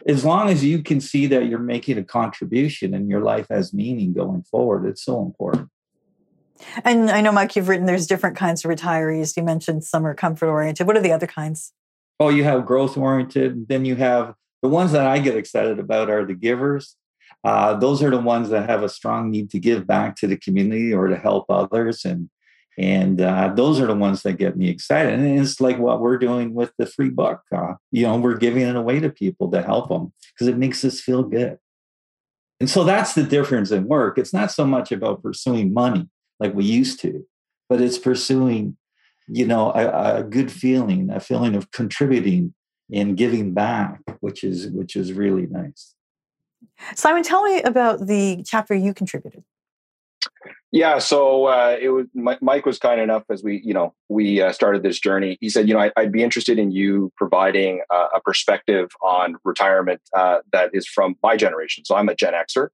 as 0.06 0.24
long 0.24 0.50
as 0.50 0.64
you 0.64 0.82
can 0.82 1.02
see 1.02 1.28
that 1.28 1.48
you're 1.48 1.60
making 1.60 1.98
a 1.98 2.04
contribution 2.04 2.94
and 2.94 3.10
your 3.10 3.22
life 3.22 3.48
has 3.50 3.74
meaning 3.74 4.14
going 4.14 4.44
forward, 4.44 4.86
it's 4.86 5.04
so 5.04 5.22
important. 5.22 5.70
And 6.84 7.10
I 7.10 7.22
know, 7.22 7.32
Mike, 7.32 7.56
you've 7.56 7.70
written 7.70 7.86
there's 7.86 8.08
different 8.08 8.36
kinds 8.36 8.66
of 8.66 8.72
retirees. 8.72 9.36
You 9.38 9.44
mentioned 9.44 9.84
some 9.84 10.06
are 10.06 10.14
comfort 10.14 10.48
oriented. 10.48 10.88
What 10.88 10.98
are 10.98 11.02
the 11.02 11.12
other 11.12 11.28
kinds? 11.28 11.74
Oh, 12.20 12.30
you 12.30 12.44
have 12.44 12.66
growth 12.66 12.98
oriented. 12.98 13.68
Then 13.70 13.86
you 13.86 13.96
have 13.96 14.36
the 14.62 14.68
ones 14.68 14.92
that 14.92 15.06
I 15.06 15.20
get 15.20 15.38
excited 15.38 15.80
about 15.80 16.10
are 16.10 16.26
the 16.26 16.34
givers. 16.34 16.96
Uh, 17.46 17.76
those 17.76 18.04
are 18.04 18.10
the 18.10 18.20
ones 18.20 18.50
that 18.50 18.70
have 18.70 18.84
a 18.84 18.90
strong 18.90 19.32
need 19.32 19.50
to 19.52 19.60
give 19.60 19.88
back 19.88 20.18
to 20.18 20.28
the 20.28 20.36
community 20.36 20.94
or 20.94 21.08
to 21.08 21.16
help 21.16 21.46
others. 21.50 22.04
And 22.04 22.30
and 22.78 23.22
uh, 23.22 23.52
those 23.56 23.80
are 23.80 23.88
the 23.88 23.96
ones 23.96 24.24
that 24.24 24.34
get 24.34 24.56
me 24.56 24.70
excited. 24.70 25.14
And 25.14 25.40
it's 25.40 25.60
like 25.60 25.78
what 25.80 26.00
we're 26.00 26.18
doing 26.18 26.54
with 26.54 26.72
the 26.78 26.86
free 26.86 27.10
book. 27.10 27.42
Uh, 27.54 27.74
you 27.92 28.04
know, 28.04 28.18
we're 28.18 28.38
giving 28.38 28.64
it 28.64 28.76
away 28.76 29.00
to 29.00 29.10
people 29.10 29.52
to 29.52 29.62
help 29.62 29.90
them 29.90 30.14
because 30.34 30.48
it 30.48 30.58
makes 30.58 30.86
us 30.86 31.02
feel 31.02 31.24
good. 31.24 31.58
And 32.60 32.70
so 32.70 32.84
that's 32.84 33.14
the 33.14 33.24
difference 33.24 33.72
in 33.72 33.88
work. 33.88 34.18
It's 34.18 34.34
not 34.34 34.52
so 34.52 34.66
much 34.66 34.92
about 34.92 35.24
pursuing 35.24 35.74
money 35.74 36.10
like 36.40 36.54
we 36.54 36.66
used 36.66 37.00
to, 37.02 37.26
but 37.68 37.82
it's 37.82 37.98
pursuing, 37.98 38.78
you 39.28 39.46
know, 39.46 39.72
a, 39.72 40.20
a 40.20 40.24
good 40.24 40.52
feeling, 40.52 41.10
a 41.10 41.20
feeling 41.20 41.56
of 41.56 41.72
contributing 41.72 42.54
and 42.94 43.18
giving 43.18 43.54
back, 43.54 44.02
which 44.20 44.44
is 44.44 44.68
which 44.72 44.96
is 44.96 45.14
really 45.14 45.48
nice. 45.48 45.96
Simon, 46.96 47.24
tell 47.24 47.44
me 47.44 47.62
about 47.62 48.08
the 48.08 48.44
chapter 48.46 48.74
you 48.74 48.94
contributed. 48.94 49.44
Yeah, 50.72 51.00
so 51.00 51.46
uh, 51.46 51.78
it 51.82 51.90
was 51.90 52.06
Mike 52.14 52.66
was 52.66 52.78
kind 52.78 53.02
enough 53.02 53.24
as 53.32 53.44
we, 53.44 53.62
you 53.64 53.74
know, 53.74 53.94
we 54.08 54.42
uh, 54.42 54.52
started 54.52 54.84
this 54.84 55.00
journey. 55.00 55.38
He 55.42 55.50
said, 55.50 55.68
you 55.68 55.74
know, 55.74 55.80
I, 55.80 55.92
would 55.98 56.12
be 56.12 56.24
interested 56.24 56.60
in 56.60 56.72
you 56.72 57.12
providing 57.18 57.82
uh, 57.90 58.08
a 58.16 58.22
perspective 58.22 58.90
on 59.02 59.36
retirement 59.44 60.02
uh, 60.16 60.40
that 60.52 60.70
is 60.74 60.88
from 60.88 61.16
my 61.24 61.36
generation. 61.38 61.86
So 61.86 61.96
I'm 61.96 62.08
a 62.08 62.16
Gen 62.16 62.34
Xer. 62.34 62.68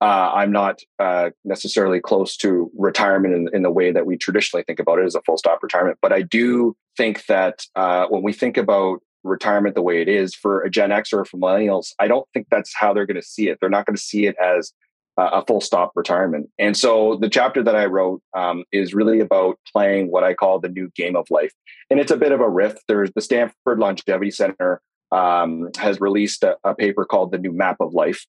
Uh, 0.00 0.32
I'm 0.34 0.52
not 0.52 0.80
uh, 0.98 1.30
necessarily 1.44 2.00
close 2.00 2.36
to 2.38 2.70
retirement 2.76 3.34
in, 3.34 3.48
in, 3.52 3.62
the 3.62 3.70
way 3.70 3.92
that 3.92 4.06
we 4.06 4.16
traditionally 4.16 4.64
think 4.64 4.80
about 4.80 4.98
it 4.98 5.04
as 5.04 5.14
a 5.14 5.22
full 5.22 5.38
stop 5.38 5.62
retirement, 5.62 5.98
but 6.02 6.12
I 6.12 6.22
do 6.22 6.76
think 6.96 7.26
that 7.26 7.64
when 7.74 8.22
we 8.22 8.32
think 8.32 8.56
about 8.56 9.00
retirement 9.22 9.74
the 9.74 9.82
way 9.82 10.02
it 10.02 10.08
is 10.08 10.34
for 10.34 10.60
a 10.62 10.70
Gen 10.70 10.92
X 10.92 11.12
or 11.12 11.24
for 11.24 11.38
millennials, 11.38 11.92
I 11.98 12.08
don't 12.08 12.28
think 12.34 12.48
that's 12.50 12.74
how 12.74 12.92
they're 12.92 13.06
going 13.06 13.20
to 13.20 13.26
see 13.26 13.48
it. 13.48 13.58
They're 13.60 13.70
not 13.70 13.86
going 13.86 13.96
to 13.96 14.02
see 14.02 14.26
it 14.26 14.36
as 14.42 14.72
a 15.16 15.44
full 15.46 15.60
stop 15.60 15.92
retirement. 15.94 16.50
And 16.58 16.76
so 16.76 17.16
the 17.16 17.28
chapter 17.28 17.62
that 17.62 17.76
I 17.76 17.86
wrote 17.86 18.20
um, 18.36 18.64
is 18.72 18.94
really 18.94 19.20
about 19.20 19.58
playing 19.72 20.10
what 20.10 20.24
I 20.24 20.34
call 20.34 20.58
the 20.58 20.68
new 20.68 20.90
game 20.96 21.16
of 21.16 21.30
life. 21.30 21.52
And 21.90 22.00
it's 22.00 22.10
a 22.10 22.16
bit 22.16 22.32
of 22.32 22.40
a 22.40 22.48
riff. 22.48 22.74
There's 22.88 23.12
the 23.14 23.20
Stanford 23.20 23.78
Longevity 23.78 24.30
Center 24.30 24.80
um, 25.12 25.70
has 25.78 26.00
released 26.00 26.42
a, 26.42 26.56
a, 26.64 26.74
paper 26.74 27.04
called 27.04 27.30
The 27.30 27.38
New 27.38 27.52
Map 27.52 27.76
of 27.80 27.94
Life. 27.94 28.26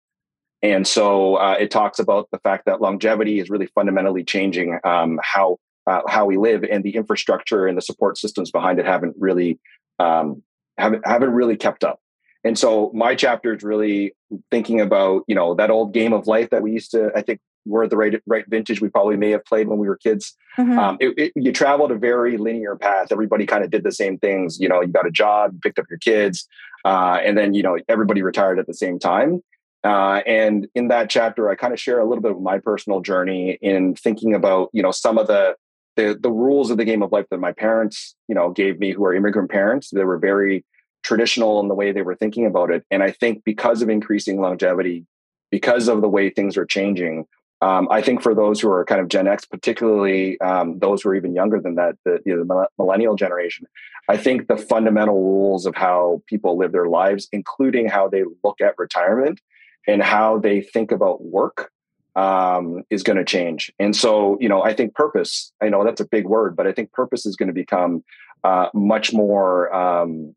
And 0.62 0.88
so 0.88 1.36
uh, 1.36 1.56
it 1.60 1.72
talks 1.72 2.00
about 2.00 2.28
the 2.32 2.40
fact 2.40 2.66
that 2.66 2.82
longevity 2.82 3.40
is 3.40 3.50
really 3.50 3.68
fundamentally 3.68 4.24
changing 4.24 4.80
um, 4.84 5.20
how 5.24 5.58
uh, 5.88 6.02
how 6.08 6.26
we 6.26 6.38
live, 6.38 6.64
and 6.64 6.84
the 6.84 6.96
infrastructure 6.96 7.68
and 7.68 7.78
the 7.78 7.82
support 7.82 8.18
systems 8.18 8.50
behind 8.50 8.80
it 8.80 8.86
haven't 8.86 9.16
really 9.20 9.60
um, 10.00 10.42
haven't 10.78 11.06
haven't 11.06 11.32
really 11.32 11.56
kept 11.56 11.84
up. 11.84 12.00
And 12.46 12.58
so 12.58 12.92
my 12.94 13.16
chapter 13.16 13.54
is 13.56 13.64
really 13.64 14.16
thinking 14.52 14.80
about, 14.80 15.24
you 15.28 15.36
know, 15.36 15.56
that 15.56 15.72
old 15.72 15.94
game 15.94 16.14
of 16.14 16.28
life 16.28 16.52
that 16.52 16.62
we 16.62 16.72
used 16.72 16.92
to, 16.92 17.12
I 17.16 17.22
think 17.22 17.40
we're 17.66 17.88
the 17.88 17.98
right, 17.98 18.22
right 18.28 18.46
vintage 18.48 18.80
we 18.80 18.90
probably 18.90 19.18
may 19.18 19.32
have 19.32 19.44
played 19.46 19.68
when 19.68 19.80
we 19.80 19.88
were 19.88 19.98
kids. 19.98 20.38
Mm-hmm. 20.58 20.78
Um, 20.78 20.98
it, 21.00 21.14
it, 21.18 21.34
you 21.36 21.52
traveled 21.52 21.92
a 21.92 21.96
very 21.96 22.38
linear 22.38 22.76
path. 22.76 23.08
Everybody 23.12 23.48
kind 23.48 23.64
of 23.64 23.72
did 23.72 23.84
the 23.84 23.92
same 23.92 24.20
things. 24.20 24.60
You 24.60 24.70
know, 24.70 24.82
you 24.82 24.90
got 24.90 25.08
a 25.08 25.12
job, 25.12 25.54
you 25.54 25.60
picked 25.60 25.80
up 25.80 25.86
your 25.90 25.98
kids, 25.98 26.48
uh, 26.86 27.18
and 27.26 27.36
then, 27.36 27.56
you 27.56 27.64
know, 27.64 27.80
everybody 27.90 28.22
retired 28.22 28.60
at 28.60 28.68
the 28.68 28.76
same 28.76 29.00
time. 29.00 29.42
Uh, 29.84 30.22
and 30.28 30.68
in 30.76 30.88
that 30.90 31.10
chapter, 31.10 31.50
I 31.50 31.56
kind 31.56 31.74
of 31.74 31.80
share 31.80 32.00
a 32.00 32.06
little 32.06 32.22
bit 32.22 32.32
of 32.32 32.42
my 32.42 32.60
personal 32.60 33.02
journey 33.02 33.58
in 33.62 33.96
thinking 33.96 34.36
about, 34.36 34.70
you 34.72 34.84
know, 34.84 34.92
some 34.92 35.18
of 35.18 35.26
the, 35.26 35.56
the, 35.96 36.18
the 36.20 36.32
rules 36.32 36.70
of 36.70 36.78
the 36.78 36.86
game 36.86 37.02
of 37.02 37.12
life 37.12 37.26
that 37.32 37.40
my 37.40 37.54
parents, 37.54 38.16
you 38.28 38.36
know, 38.36 38.52
gave 38.52 38.80
me 38.80 38.92
who 38.92 39.04
are 39.06 39.16
immigrant 39.16 39.50
parents. 39.50 39.90
They 39.90 40.04
were 40.04 40.20
very 40.20 40.64
traditional 41.06 41.60
in 41.60 41.68
the 41.68 41.76
way 41.76 41.92
they 41.92 42.02
were 42.02 42.16
thinking 42.16 42.46
about 42.48 42.72
it. 42.72 42.84
And 42.90 43.04
I 43.04 43.12
think 43.12 43.44
because 43.44 43.84
of 43.84 43.90
increasing 43.90 44.42
longevity, 44.42 45.06
because 45.52 45.88
of 45.88 46.02
the 46.02 46.10
way 46.10 46.30
things 46.30 46.58
are 46.58 46.66
changing, 46.66 47.26
um, 47.62 47.88
I 47.92 48.02
think 48.02 48.22
for 48.22 48.34
those 48.34 48.60
who 48.60 48.70
are 48.70 48.84
kind 48.84 49.00
of 49.00 49.08
Gen 49.08 49.28
X, 49.28 49.46
particularly 49.46 50.40
um, 50.42 50.80
those 50.80 51.04
who 51.04 51.10
are 51.10 51.16
even 51.16 51.34
younger 51.34 51.62
than 51.62 51.76
that, 51.76 51.96
the, 52.06 52.20
you 52.26 52.36
know, 52.36 52.44
the 52.44 52.68
millennial 52.80 53.16
generation, 53.16 53.68
I 54.10 54.18
think 54.18 54.48
the 54.48 54.58
fundamental 54.58 55.22
rules 55.22 55.66
of 55.66 55.76
how 55.76 56.22
people 56.28 56.58
live 56.58 56.72
their 56.72 56.88
lives, 56.88 57.28
including 57.32 57.88
how 57.88 58.10
they 58.10 58.24
look 58.44 58.60
at 58.60 58.74
retirement 58.78 59.40
and 59.88 60.02
how 60.02 60.40
they 60.40 60.62
think 60.62 60.92
about 60.92 61.24
work, 61.24 61.72
um, 62.16 62.84
is 62.90 63.04
going 63.04 63.18
to 63.18 63.26
change. 63.26 63.72
And 63.78 63.96
so, 63.96 64.38
you 64.40 64.50
know, 64.50 64.64
I 64.64 64.74
think 64.74 64.96
purpose, 64.96 65.52
I 65.62 65.70
know 65.70 65.84
that's 65.84 66.02
a 66.02 66.08
big 66.08 66.26
word, 66.26 66.56
but 66.56 66.66
I 66.66 66.72
think 66.72 66.92
purpose 66.92 67.26
is 67.26 67.36
going 67.36 67.48
to 67.48 67.54
become 67.54 68.04
uh, 68.44 68.70
much 68.74 69.14
more 69.14 69.74
um, 69.74 70.36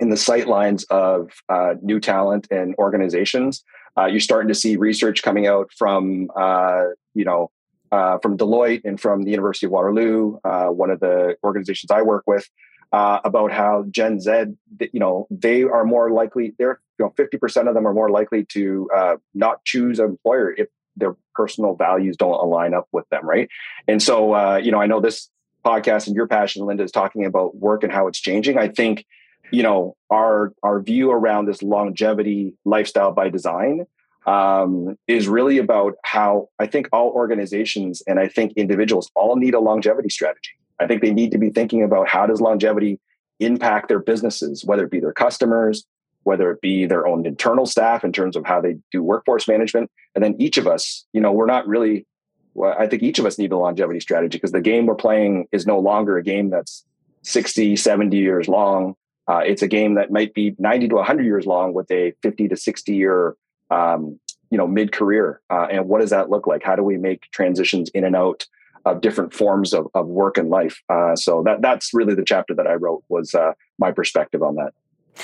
in 0.00 0.10
the 0.10 0.16
sight 0.16 0.46
lines 0.46 0.84
of 0.84 1.30
uh, 1.48 1.74
new 1.82 2.00
talent 2.00 2.48
and 2.50 2.74
organizations. 2.78 3.64
Uh, 3.96 4.06
you're 4.06 4.20
starting 4.20 4.48
to 4.48 4.54
see 4.54 4.76
research 4.76 5.22
coming 5.22 5.46
out 5.46 5.70
from, 5.76 6.30
uh, 6.36 6.84
you 7.14 7.24
know, 7.24 7.50
uh, 7.92 8.18
from 8.18 8.36
Deloitte 8.36 8.82
and 8.84 9.00
from 9.00 9.22
the 9.22 9.30
University 9.30 9.66
of 9.66 9.72
Waterloo, 9.72 10.38
uh, 10.44 10.66
one 10.66 10.90
of 10.90 11.00
the 11.00 11.36
organizations 11.42 11.90
I 11.90 12.02
work 12.02 12.24
with, 12.26 12.48
uh, 12.92 13.20
about 13.24 13.52
how 13.52 13.84
Gen 13.90 14.20
Z, 14.20 14.46
you 14.92 15.00
know, 15.00 15.26
they 15.30 15.62
are 15.62 15.84
more 15.84 16.10
likely. 16.10 16.54
They're, 16.58 16.80
you 16.98 17.04
know, 17.06 17.14
50% 17.16 17.68
of 17.68 17.74
them 17.74 17.86
are 17.86 17.94
more 17.94 18.10
likely 18.10 18.44
to 18.46 18.88
not 19.34 19.64
choose 19.64 19.98
an 19.98 20.06
employer 20.06 20.52
if 20.52 20.68
their 20.96 21.16
personal 21.34 21.74
values 21.74 22.16
don't 22.16 22.32
align 22.32 22.74
up 22.74 22.88
with 22.92 23.08
them, 23.10 23.26
right? 23.26 23.48
And 23.86 24.02
so, 24.02 24.56
you 24.58 24.72
know, 24.72 24.80
I 24.80 24.86
know 24.86 25.00
this 25.00 25.30
podcast 25.64 26.06
and 26.06 26.16
your 26.16 26.26
passion, 26.26 26.64
Linda, 26.64 26.84
is 26.84 26.92
talking 26.92 27.24
about 27.24 27.56
work 27.56 27.82
and 27.82 27.92
how 27.92 28.06
it's 28.08 28.20
changing. 28.20 28.58
I 28.58 28.68
think 28.68 29.04
you 29.50 29.62
know 29.62 29.96
our 30.10 30.52
our 30.62 30.80
view 30.80 31.10
around 31.10 31.46
this 31.46 31.62
longevity 31.62 32.54
lifestyle 32.64 33.12
by 33.12 33.28
design 33.28 33.86
um, 34.26 34.98
is 35.06 35.28
really 35.28 35.58
about 35.58 35.94
how 36.04 36.48
I 36.58 36.66
think 36.66 36.88
all 36.92 37.10
organizations 37.10 38.02
and 38.06 38.18
I 38.18 38.28
think 38.28 38.52
individuals 38.56 39.10
all 39.14 39.36
need 39.36 39.54
a 39.54 39.60
longevity 39.60 40.08
strategy. 40.08 40.50
I 40.80 40.86
think 40.86 41.00
they 41.00 41.12
need 41.12 41.30
to 41.30 41.38
be 41.38 41.50
thinking 41.50 41.82
about 41.82 42.08
how 42.08 42.26
does 42.26 42.40
longevity 42.40 42.98
impact 43.38 43.88
their 43.88 44.00
businesses, 44.00 44.64
whether 44.64 44.84
it 44.84 44.90
be 44.90 45.00
their 45.00 45.12
customers, 45.12 45.86
whether 46.24 46.50
it 46.50 46.60
be 46.60 46.86
their 46.86 47.06
own 47.06 47.24
internal 47.24 47.66
staff 47.66 48.02
in 48.02 48.12
terms 48.12 48.34
of 48.34 48.44
how 48.44 48.60
they 48.60 48.76
do 48.90 49.02
workforce 49.02 49.46
management, 49.46 49.90
and 50.14 50.24
then 50.24 50.34
each 50.40 50.58
of 50.58 50.66
us, 50.66 51.06
you 51.12 51.20
know, 51.20 51.32
we're 51.32 51.46
not 51.46 51.66
really. 51.66 52.06
Well, 52.54 52.74
I 52.78 52.86
think 52.86 53.02
each 53.02 53.18
of 53.18 53.26
us 53.26 53.38
need 53.38 53.52
a 53.52 53.56
longevity 53.58 54.00
strategy 54.00 54.38
because 54.38 54.50
the 54.50 54.62
game 54.62 54.86
we're 54.86 54.94
playing 54.94 55.46
is 55.52 55.66
no 55.66 55.78
longer 55.78 56.16
a 56.16 56.22
game 56.22 56.48
that's 56.48 56.86
60, 57.22 57.76
70 57.76 58.16
years 58.16 58.48
long 58.48 58.96
uh, 59.28 59.38
it's 59.38 59.62
a 59.62 59.68
game 59.68 59.94
that 59.94 60.10
might 60.10 60.34
be 60.34 60.54
90 60.58 60.88
to 60.88 60.94
100 60.96 61.24
years 61.24 61.46
long 61.46 61.72
with 61.72 61.90
a 61.90 62.12
50 62.22 62.48
to 62.48 62.56
60 62.56 62.94
year, 62.94 63.36
um, 63.70 64.18
you 64.50 64.58
know, 64.58 64.66
mid 64.66 64.92
career. 64.92 65.40
Uh, 65.50 65.66
and 65.70 65.88
what 65.88 66.00
does 66.00 66.10
that 66.10 66.30
look 66.30 66.46
like? 66.46 66.62
How 66.62 66.76
do 66.76 66.82
we 66.82 66.96
make 66.96 67.22
transitions 67.32 67.90
in 67.90 68.04
and 68.04 68.14
out 68.14 68.46
of 68.84 69.00
different 69.00 69.34
forms 69.34 69.74
of, 69.74 69.88
of 69.94 70.06
work 70.06 70.38
and 70.38 70.48
life? 70.48 70.80
Uh, 70.88 71.16
so 71.16 71.42
that 71.44 71.60
that's 71.60 71.92
really 71.92 72.14
the 72.14 72.24
chapter 72.24 72.54
that 72.54 72.66
I 72.66 72.74
wrote 72.74 73.02
was 73.08 73.34
uh, 73.34 73.52
my 73.78 73.90
perspective 73.90 74.42
on 74.42 74.54
that. 74.56 74.72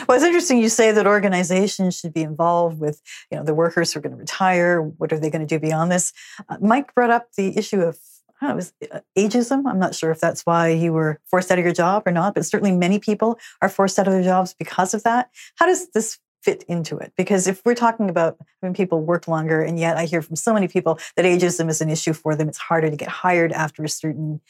Well, 0.09 0.17
it's 0.17 0.25
interesting 0.25 0.59
you 0.59 0.71
say 0.71 0.91
that 0.91 1.07
organizations 1.07 1.99
should 1.99 2.15
be 2.15 2.23
involved 2.23 2.81
with, 2.81 3.03
you 3.31 3.37
know, 3.37 3.45
the 3.45 3.55
workers 3.55 3.93
who 3.93 3.99
are 3.99 4.03
going 4.03 4.15
to 4.15 4.19
retire. 4.19 4.83
What 4.83 5.13
are 5.13 5.19
they 5.19 5.31
going 5.31 5.47
to 5.47 5.55
do 5.55 5.61
beyond 5.61 5.93
this? 5.93 6.13
Uh, 6.49 6.57
Mike 6.61 6.95
brought 6.95 7.11
up 7.11 7.33
the 7.37 7.57
issue 7.59 7.81
of 7.81 7.99
know, 8.43 8.51
it 8.51 8.57
was 8.57 8.73
uh, 8.91 9.01
ageism. 9.17 9.67
I'm 9.67 9.79
not 9.79 9.95
sure 9.95 10.11
if 10.11 10.21
that's 10.21 10.43
why 10.43 10.69
you 10.69 10.93
were 10.93 11.21
forced 11.27 11.51
out 11.51 11.59
of 11.59 11.65
your 11.65 11.75
job 11.75 12.03
or 12.07 12.13
not, 12.13 12.35
but 12.35 12.45
certainly 12.45 12.77
many 12.77 12.99
people 12.99 13.39
are 13.61 13.69
forced 13.69 13.99
out 13.99 14.07
of 14.07 14.13
their 14.13 14.23
jobs 14.23 14.55
because 14.59 14.95
of 14.95 15.03
that. 15.05 15.31
How 15.57 15.67
does 15.67 15.91
this 15.91 16.19
fit 16.43 16.65
into 16.65 16.99
it? 16.99 17.13
Because 17.17 17.47
if 17.47 17.63
we're 17.65 17.75
talking 17.75 18.11
about 18.11 18.37
when 18.61 18.75
people 18.75 19.01
work 19.01 19.29
longer, 19.29 19.63
and 19.63 19.79
yet 19.79 19.97
I 19.97 20.07
hear 20.07 20.23
from 20.23 20.37
so 20.37 20.53
many 20.53 20.69
people 20.69 20.99
that 21.17 21.25
ageism 21.25 21.69
is 21.71 21.81
an 21.81 21.89
issue 21.89 22.13
for 22.13 22.35
them, 22.35 22.49
it's 22.49 22.59
harder 22.59 22.91
to 22.91 22.97
get 22.97 23.09
hired 23.09 23.53
after 23.53 23.85
a 23.85 23.89
certain 23.89 24.41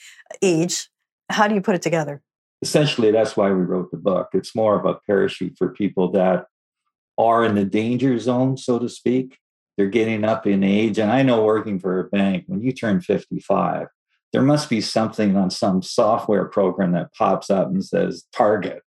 age. 0.40 0.88
How 1.28 1.46
do 1.46 1.54
you 1.54 1.60
put 1.60 1.74
it 1.74 1.82
together? 1.82 2.22
Essentially, 2.62 3.10
that's 3.10 3.36
why 3.36 3.50
we 3.50 3.62
wrote 3.62 3.90
the 3.90 3.96
book. 3.96 4.28
It's 4.32 4.54
more 4.54 4.78
of 4.78 4.86
a 4.86 4.94
parachute 5.06 5.56
for 5.58 5.68
people 5.68 6.10
that 6.12 6.46
are 7.18 7.44
in 7.44 7.54
the 7.56 7.64
danger 7.64 8.18
zone, 8.18 8.56
so 8.56 8.78
to 8.78 8.88
speak, 8.88 9.38
they're 9.76 9.86
getting 9.88 10.24
up 10.24 10.46
in 10.46 10.62
age. 10.62 10.98
And 10.98 11.10
I 11.10 11.22
know 11.22 11.44
working 11.44 11.78
for 11.78 12.00
a 12.00 12.04
bank, 12.04 12.44
when 12.46 12.62
you 12.62 12.72
turn 12.72 13.00
55, 13.00 13.88
there 14.32 14.42
must 14.42 14.70
be 14.70 14.80
something 14.80 15.36
on 15.36 15.50
some 15.50 15.82
software 15.82 16.46
program 16.46 16.92
that 16.92 17.14
pops 17.14 17.50
up 17.50 17.68
and 17.68 17.84
says 17.84 18.24
target. 18.32 18.82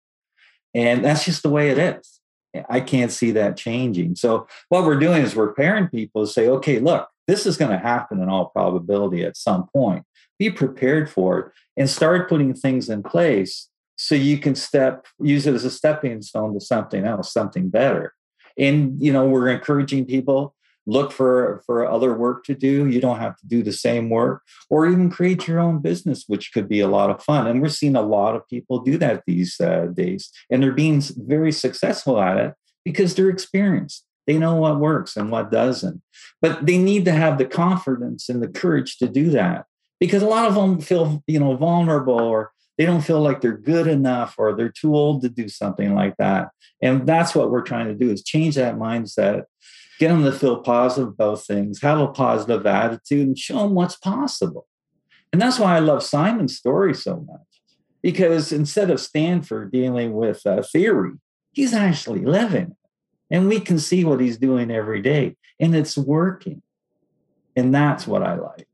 And 0.74 1.06
that's 1.06 1.26
just 1.26 1.44
the 1.44 1.50
way 1.50 1.70
it 1.70 1.78
is. 1.78 2.20
I 2.70 2.80
can't 2.80 3.12
see 3.12 3.32
that 3.32 3.58
changing. 3.58 4.16
So, 4.16 4.48
what 4.70 4.86
we're 4.86 5.00
doing 5.00 5.24
is 5.24 5.36
we're 5.36 5.54
pairing 5.54 5.88
people 5.88 6.26
to 6.26 6.32
say, 6.32 6.48
okay, 6.48 6.80
look, 6.80 7.10
this 7.28 7.46
is 7.46 7.58
going 7.58 7.72
to 7.72 7.78
happen 7.78 8.22
in 8.22 8.30
all 8.30 8.48
probability 8.48 9.24
at 9.24 9.38
some 9.38 9.68
point. 9.74 10.04
Be 10.40 10.50
prepared 10.50 11.10
for 11.10 11.40
it 11.40 11.52
and 11.78 11.90
start 11.90 12.30
putting 12.30 12.54
things 12.54 12.90
in 12.90 13.04
place 13.04 13.70
so 13.98 14.16
you 14.16 14.38
can 14.38 14.56
step, 14.56 15.06
use 15.20 15.48
it 15.48 15.54
as 15.54 15.66
a 15.66 15.72
stepping 15.72 16.22
stone 16.22 16.54
to 16.54 16.60
something 16.60 17.06
else, 17.06 17.32
something 17.32 17.70
better. 17.70 18.14
And 18.58 19.02
you 19.02 19.12
know, 19.12 19.26
we're 19.26 19.50
encouraging 19.50 20.06
people 20.06 20.56
look 20.86 21.12
for 21.12 21.62
for 21.66 21.90
other 21.90 22.14
work 22.14 22.44
to 22.46 22.56
do. 22.56 22.88
You 22.88 23.02
don't 23.02 23.20
have 23.20 23.38
to 23.38 23.48
do 23.48 23.64
the 23.64 23.74
same 23.74 24.10
work 24.10 24.42
or 24.70 24.88
even 24.88 25.10
create 25.10 25.48
your 25.48 25.60
own 25.60 25.80
business 25.80 26.26
which 26.28 26.54
could 26.54 26.68
be 26.68 26.80
a 26.80 26.88
lot 26.88 27.10
of 27.10 27.24
fun. 27.24 27.48
And 27.48 27.62
we're 27.62 27.70
seeing 27.70 27.96
a 27.96 28.02
lot 28.02 28.36
of 28.36 28.48
people 28.48 28.80
do 28.80 28.98
that 28.98 29.24
these 29.26 29.60
uh, 29.60 29.88
days 29.88 30.32
and 30.50 30.62
they're 30.62 30.72
being 30.72 31.02
very 31.18 31.52
successful 31.52 32.20
at 32.22 32.38
it 32.38 32.54
because 32.84 33.16
they're 33.16 33.30
experienced. 33.30 34.06
They 34.28 34.38
know 34.38 34.56
what 34.56 34.80
works 34.80 35.16
and 35.16 35.32
what 35.32 35.52
doesn't. 35.52 36.02
But 36.42 36.66
they 36.66 36.78
need 36.78 37.06
to 37.06 37.12
have 37.12 37.38
the 37.38 37.46
confidence 37.46 38.30
and 38.30 38.42
the 38.42 38.48
courage 38.48 38.98
to 38.98 39.08
do 39.08 39.30
that 39.32 39.66
because 40.00 40.22
a 40.22 40.28
lot 40.28 40.48
of 40.48 40.56
them 40.56 40.80
feel 40.80 41.24
you 41.28 41.40
know 41.40 41.56
vulnerable 41.56 42.20
or 42.20 42.52
they 42.78 42.86
don't 42.86 43.02
feel 43.02 43.22
like 43.22 43.42
they're 43.42 43.58
good 43.58 43.88
enough 43.88 44.36
or 44.38 44.54
they're 44.54 44.70
too 44.70 44.96
old 44.96 45.22
to 45.22 45.30
do 45.30 45.48
something 45.48 45.96
like 45.96 46.18
that. 46.18 46.50
And 46.82 47.08
that's 47.08 47.34
what 47.34 47.50
we're 47.50 47.62
trying 47.62 47.88
to 47.88 47.96
do 47.96 48.12
is 48.12 48.24
change 48.24 48.56
that 48.56 48.76
mindset 48.76 49.44
get 50.00 50.10
them 50.10 50.24
to 50.24 50.32
feel 50.32 50.58
positive 50.58 51.10
about 51.10 51.44
things, 51.44 51.82
have 51.82 52.00
a 52.00 52.08
positive 52.08 52.66
attitude, 52.66 53.28
and 53.28 53.38
show 53.38 53.60
them 53.60 53.76
what's 53.76 53.96
possible. 53.96 54.68
And 55.32 55.42
that's 55.42 55.60
why 55.60 55.76
I 55.76 55.80
love 55.80 56.04
Simon's 56.04 56.58
story 56.58 56.94
so 56.94 57.26
much, 57.28 57.62
because 58.02 58.52
instead 58.52 58.90
of 58.90 59.00
Stanford 59.00 59.72
dealing 59.72 60.14
with 60.14 60.46
uh, 60.46 60.62
theory, 60.62 61.14
he's 61.52 61.74
actually 61.74 62.24
living. 62.26 62.76
And 63.32 63.48
we 63.48 63.60
can 63.60 63.80
see 63.80 64.06
what 64.06 64.20
he's 64.20 64.38
doing 64.38 64.70
every 64.70 65.02
day, 65.02 65.36
and 65.60 65.76
it's 65.76 65.98
working. 65.98 66.62
And 67.56 67.74
that's 67.74 68.06
what 68.06 68.22
I 68.22 68.36
like. 68.36 68.65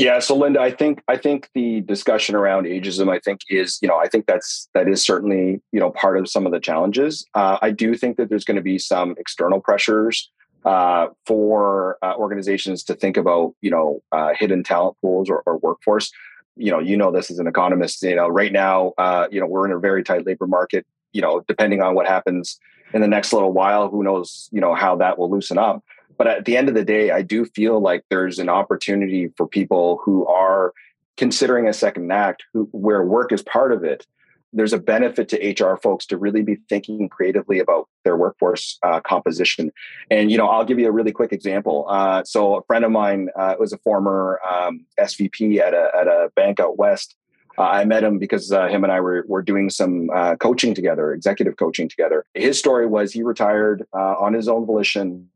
Yeah, 0.00 0.18
so 0.18 0.34
Linda, 0.34 0.60
I 0.60 0.70
think 0.70 1.02
I 1.08 1.18
think 1.18 1.50
the 1.54 1.82
discussion 1.82 2.34
around 2.34 2.64
ageism, 2.64 3.10
I 3.10 3.18
think 3.18 3.42
is 3.50 3.78
you 3.82 3.88
know 3.88 3.98
I 3.98 4.08
think 4.08 4.24
that's 4.24 4.66
that 4.72 4.88
is 4.88 5.04
certainly 5.04 5.60
you 5.72 5.78
know 5.78 5.90
part 5.90 6.16
of 6.18 6.26
some 6.26 6.46
of 6.46 6.52
the 6.52 6.58
challenges. 6.58 7.26
Uh, 7.34 7.58
I 7.60 7.70
do 7.70 7.94
think 7.94 8.16
that 8.16 8.30
there's 8.30 8.46
going 8.46 8.56
to 8.56 8.62
be 8.62 8.78
some 8.78 9.14
external 9.18 9.60
pressures 9.60 10.30
uh, 10.64 11.08
for 11.26 11.98
uh, 12.00 12.14
organizations 12.16 12.82
to 12.84 12.94
think 12.94 13.18
about 13.18 13.54
you 13.60 13.70
know 13.70 14.02
uh, 14.10 14.30
hidden 14.34 14.64
talent 14.64 14.96
pools 15.02 15.28
or, 15.28 15.42
or, 15.44 15.58
workforce. 15.58 16.10
You 16.56 16.70
know, 16.70 16.78
you 16.78 16.96
know 16.96 17.12
this 17.12 17.30
as 17.30 17.38
an 17.38 17.46
economist. 17.46 18.02
You 18.02 18.16
know, 18.16 18.28
right 18.28 18.52
now, 18.52 18.94
uh, 18.96 19.28
you 19.30 19.38
know 19.38 19.46
we're 19.46 19.66
in 19.66 19.72
a 19.72 19.78
very 19.78 20.02
tight 20.02 20.24
labor 20.24 20.46
market. 20.46 20.86
You 21.12 21.20
know, 21.20 21.44
depending 21.46 21.82
on 21.82 21.94
what 21.94 22.06
happens 22.06 22.58
in 22.94 23.02
the 23.02 23.08
next 23.08 23.34
little 23.34 23.52
while, 23.52 23.90
who 23.90 24.02
knows? 24.02 24.48
You 24.50 24.62
know 24.62 24.74
how 24.74 24.96
that 24.96 25.18
will 25.18 25.30
loosen 25.30 25.58
up. 25.58 25.84
But 26.20 26.26
at 26.26 26.44
the 26.44 26.58
end 26.58 26.68
of 26.68 26.74
the 26.74 26.84
day, 26.84 27.12
I 27.12 27.22
do 27.22 27.46
feel 27.46 27.80
like 27.80 28.04
there's 28.10 28.38
an 28.38 28.50
opportunity 28.50 29.28
for 29.38 29.48
people 29.48 30.02
who 30.04 30.26
are 30.26 30.74
considering 31.16 31.66
a 31.66 31.72
second 31.72 32.12
act, 32.12 32.44
who, 32.52 32.68
where 32.72 33.02
work 33.02 33.32
is 33.32 33.42
part 33.42 33.72
of 33.72 33.84
it. 33.84 34.06
There's 34.52 34.74
a 34.74 34.78
benefit 34.78 35.30
to 35.30 35.38
HR 35.64 35.78
folks 35.78 36.04
to 36.08 36.18
really 36.18 36.42
be 36.42 36.58
thinking 36.68 37.08
creatively 37.08 37.58
about 37.58 37.88
their 38.04 38.18
workforce 38.18 38.78
uh, 38.82 39.00
composition. 39.00 39.72
And 40.10 40.30
you 40.30 40.36
know, 40.36 40.46
I'll 40.46 40.66
give 40.66 40.78
you 40.78 40.88
a 40.88 40.92
really 40.92 41.10
quick 41.10 41.32
example. 41.32 41.86
Uh, 41.88 42.22
so, 42.24 42.56
a 42.56 42.62
friend 42.64 42.84
of 42.84 42.90
mine 42.90 43.30
uh, 43.34 43.54
was 43.58 43.72
a 43.72 43.78
former 43.78 44.40
um, 44.46 44.84
SVP 44.98 45.58
at 45.58 45.72
a 45.72 45.88
at 45.98 46.06
a 46.06 46.30
bank 46.36 46.60
out 46.60 46.76
west. 46.76 47.16
Uh, 47.56 47.62
I 47.62 47.86
met 47.86 48.04
him 48.04 48.18
because 48.18 48.52
uh, 48.52 48.68
him 48.68 48.84
and 48.84 48.92
I 48.92 49.00
were, 49.00 49.24
were 49.26 49.42
doing 49.42 49.70
some 49.70 50.10
uh, 50.14 50.36
coaching 50.36 50.74
together, 50.74 51.14
executive 51.14 51.56
coaching 51.56 51.88
together. 51.88 52.26
His 52.34 52.58
story 52.58 52.86
was 52.86 53.10
he 53.10 53.22
retired 53.22 53.86
uh, 53.94 54.16
on 54.18 54.34
his 54.34 54.48
own 54.48 54.66
volition 54.66 55.30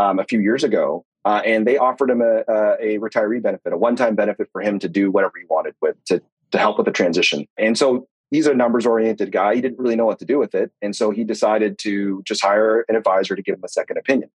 um, 0.00 0.18
a 0.18 0.24
few 0.24 0.40
years 0.48 0.62
ago, 0.64 1.04
uh, 1.28 1.42
and 1.52 1.66
they 1.66 1.76
offered 1.76 2.10
him 2.10 2.22
a, 2.22 2.34
a, 2.48 2.60
a 2.88 2.98
retiree 3.04 3.42
benefit, 3.42 3.72
a 3.72 3.76
one-time 3.76 4.14
benefit 4.22 4.48
for 4.52 4.60
him 4.62 4.78
to 4.78 4.88
do 4.88 5.10
whatever 5.14 5.34
he 5.38 5.46
wanted 5.54 5.74
with 5.82 5.96
to 6.10 6.16
to 6.52 6.58
help 6.58 6.76
with 6.78 6.86
the 6.86 6.96
transition. 7.02 7.46
And 7.56 7.78
so 7.78 8.08
he's 8.32 8.48
a 8.48 8.54
numbers-oriented 8.54 9.30
guy. 9.30 9.54
He 9.54 9.60
didn't 9.60 9.78
really 9.78 9.98
know 10.00 10.08
what 10.10 10.18
to 10.18 10.24
do 10.24 10.38
with 10.42 10.54
it, 10.62 10.68
and 10.82 10.92
so 10.96 11.04
he 11.18 11.22
decided 11.34 11.72
to 11.86 12.22
just 12.30 12.42
hire 12.42 12.84
an 12.88 12.96
advisor 12.96 13.36
to 13.36 13.42
give 13.42 13.54
him 13.58 13.64
a 13.64 13.68
second 13.68 13.98
opinion. 13.98 14.30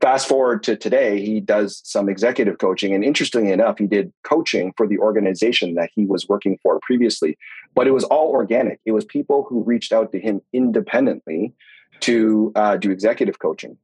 Fast 0.00 0.26
forward 0.26 0.62
to 0.66 0.76
today, 0.76 1.20
he 1.20 1.40
does 1.40 1.80
some 1.84 2.08
executive 2.08 2.56
coaching, 2.58 2.94
and 2.94 3.04
interestingly 3.04 3.52
enough, 3.52 3.76
he 3.78 3.86
did 3.86 4.06
coaching 4.32 4.72
for 4.76 4.86
the 4.88 4.98
organization 4.98 5.74
that 5.74 5.90
he 5.94 6.06
was 6.06 6.22
working 6.26 6.58
for 6.62 6.80
previously. 6.88 7.36
But 7.76 7.86
it 7.86 7.92
was 7.98 8.04
all 8.04 8.28
organic. 8.30 8.78
It 8.84 8.92
was 8.92 9.04
people 9.04 9.38
who 9.48 9.62
reached 9.72 9.92
out 9.92 10.10
to 10.12 10.18
him 10.18 10.40
independently 10.52 11.52
to 12.00 12.52
uh, 12.54 12.76
do 12.84 12.90
executive 12.90 13.38
coaching. 13.38 13.76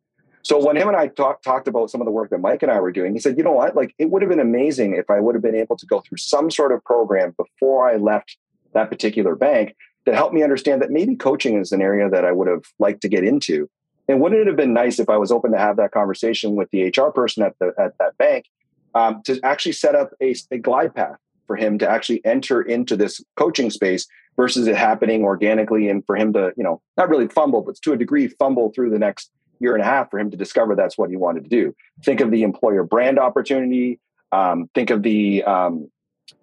So 0.47 0.65
when 0.65 0.77
him 0.77 0.87
and 0.87 0.97
I 0.97 1.09
talk, 1.09 1.43
talked 1.43 1.67
about 1.67 1.91
some 1.91 2.01
of 2.01 2.05
the 2.05 2.13
work 2.13 2.31
that 2.31 2.39
Mike 2.39 2.63
and 2.63 2.71
I 2.71 2.79
were 2.79 2.93
doing, 2.93 3.13
he 3.13 3.19
said, 3.19 3.37
you 3.37 3.43
know 3.43 3.51
what? 3.51 3.75
Like 3.75 3.97
it 3.99 4.11
would 4.11 4.23
have 4.23 4.29
been 4.29 4.39
amazing 4.39 4.95
if 4.95 5.11
I 5.11 5.19
would 5.19 5.35
have 5.35 5.43
been 5.43 5.57
able 5.57 5.77
to 5.77 5.85
go 5.87 5.99
through 5.99 6.19
some 6.19 6.53
sort 6.53 6.71
of 6.71 6.85
program 6.85 7.35
before 7.37 7.91
I 7.91 7.97
left 7.97 8.37
that 8.73 8.89
particular 8.89 9.35
bank 9.35 9.75
that 10.05 10.15
helped 10.15 10.35
me 10.35 10.45
understand 10.45 10.83
that 10.83 10.93
maybe 10.93 11.17
coaching 11.17 11.59
is 11.59 11.73
an 11.73 11.83
area 11.83 12.09
that 12.09 12.25
I 12.25 12.31
would 12.31 12.47
have 12.47 12.63
liked 12.79 13.01
to 13.01 13.09
get 13.09 13.25
into. 13.25 13.69
And 14.07 14.21
wouldn't 14.21 14.41
it 14.41 14.47
have 14.47 14.55
been 14.55 14.73
nice 14.73 15.01
if 15.01 15.09
I 15.09 15.17
was 15.17 15.33
open 15.33 15.51
to 15.51 15.59
have 15.59 15.79
that 15.79 15.91
conversation 15.91 16.55
with 16.55 16.71
the 16.71 16.95
HR 16.97 17.11
person 17.11 17.43
at 17.43 17.57
the 17.59 17.73
at 17.77 17.99
that 17.99 18.17
bank 18.17 18.45
um, 18.95 19.23
to 19.25 19.41
actually 19.43 19.73
set 19.73 19.97
up 19.97 20.11
a, 20.23 20.33
a 20.53 20.59
glide 20.59 20.95
path 20.95 21.19
for 21.49 21.57
him 21.57 21.77
to 21.81 21.91
actually 21.91 22.25
enter 22.25 22.63
into 22.63 22.97
this 22.97 23.21
coaching 23.35 23.69
space 23.69 24.07
versus 24.37 24.69
it 24.69 24.77
happening 24.77 25.25
organically 25.25 25.89
and 25.89 26.07
for 26.07 26.15
him 26.15 26.33
to, 26.35 26.53
you 26.57 26.63
know, 26.63 26.81
not 26.97 27.09
really 27.09 27.27
fumble, 27.27 27.63
but 27.63 27.75
to 27.83 27.93
a 27.93 27.97
degree 27.97 28.29
fumble 28.29 28.71
through 28.73 28.91
the 28.91 28.99
next 29.01 29.33
year 29.59 29.75
and 29.75 29.83
a 29.83 29.87
half 29.87 30.11
for 30.11 30.19
him 30.19 30.31
to 30.31 30.37
discover 30.37 30.75
that's 30.75 30.99
what 30.99 31.11
he 31.11 31.17
wanted 31.17 31.45
to 31.45 31.51
do. 31.51 31.75
Think 32.05 32.21
of 32.21 32.31
the 32.31 32.43
employer 32.43 32.85
brand 32.85 33.19
opportunity. 33.19 34.01
Um, 34.33 34.69
think 34.75 34.91
of 34.91 35.03
the 35.03 35.45
um, 35.45 35.91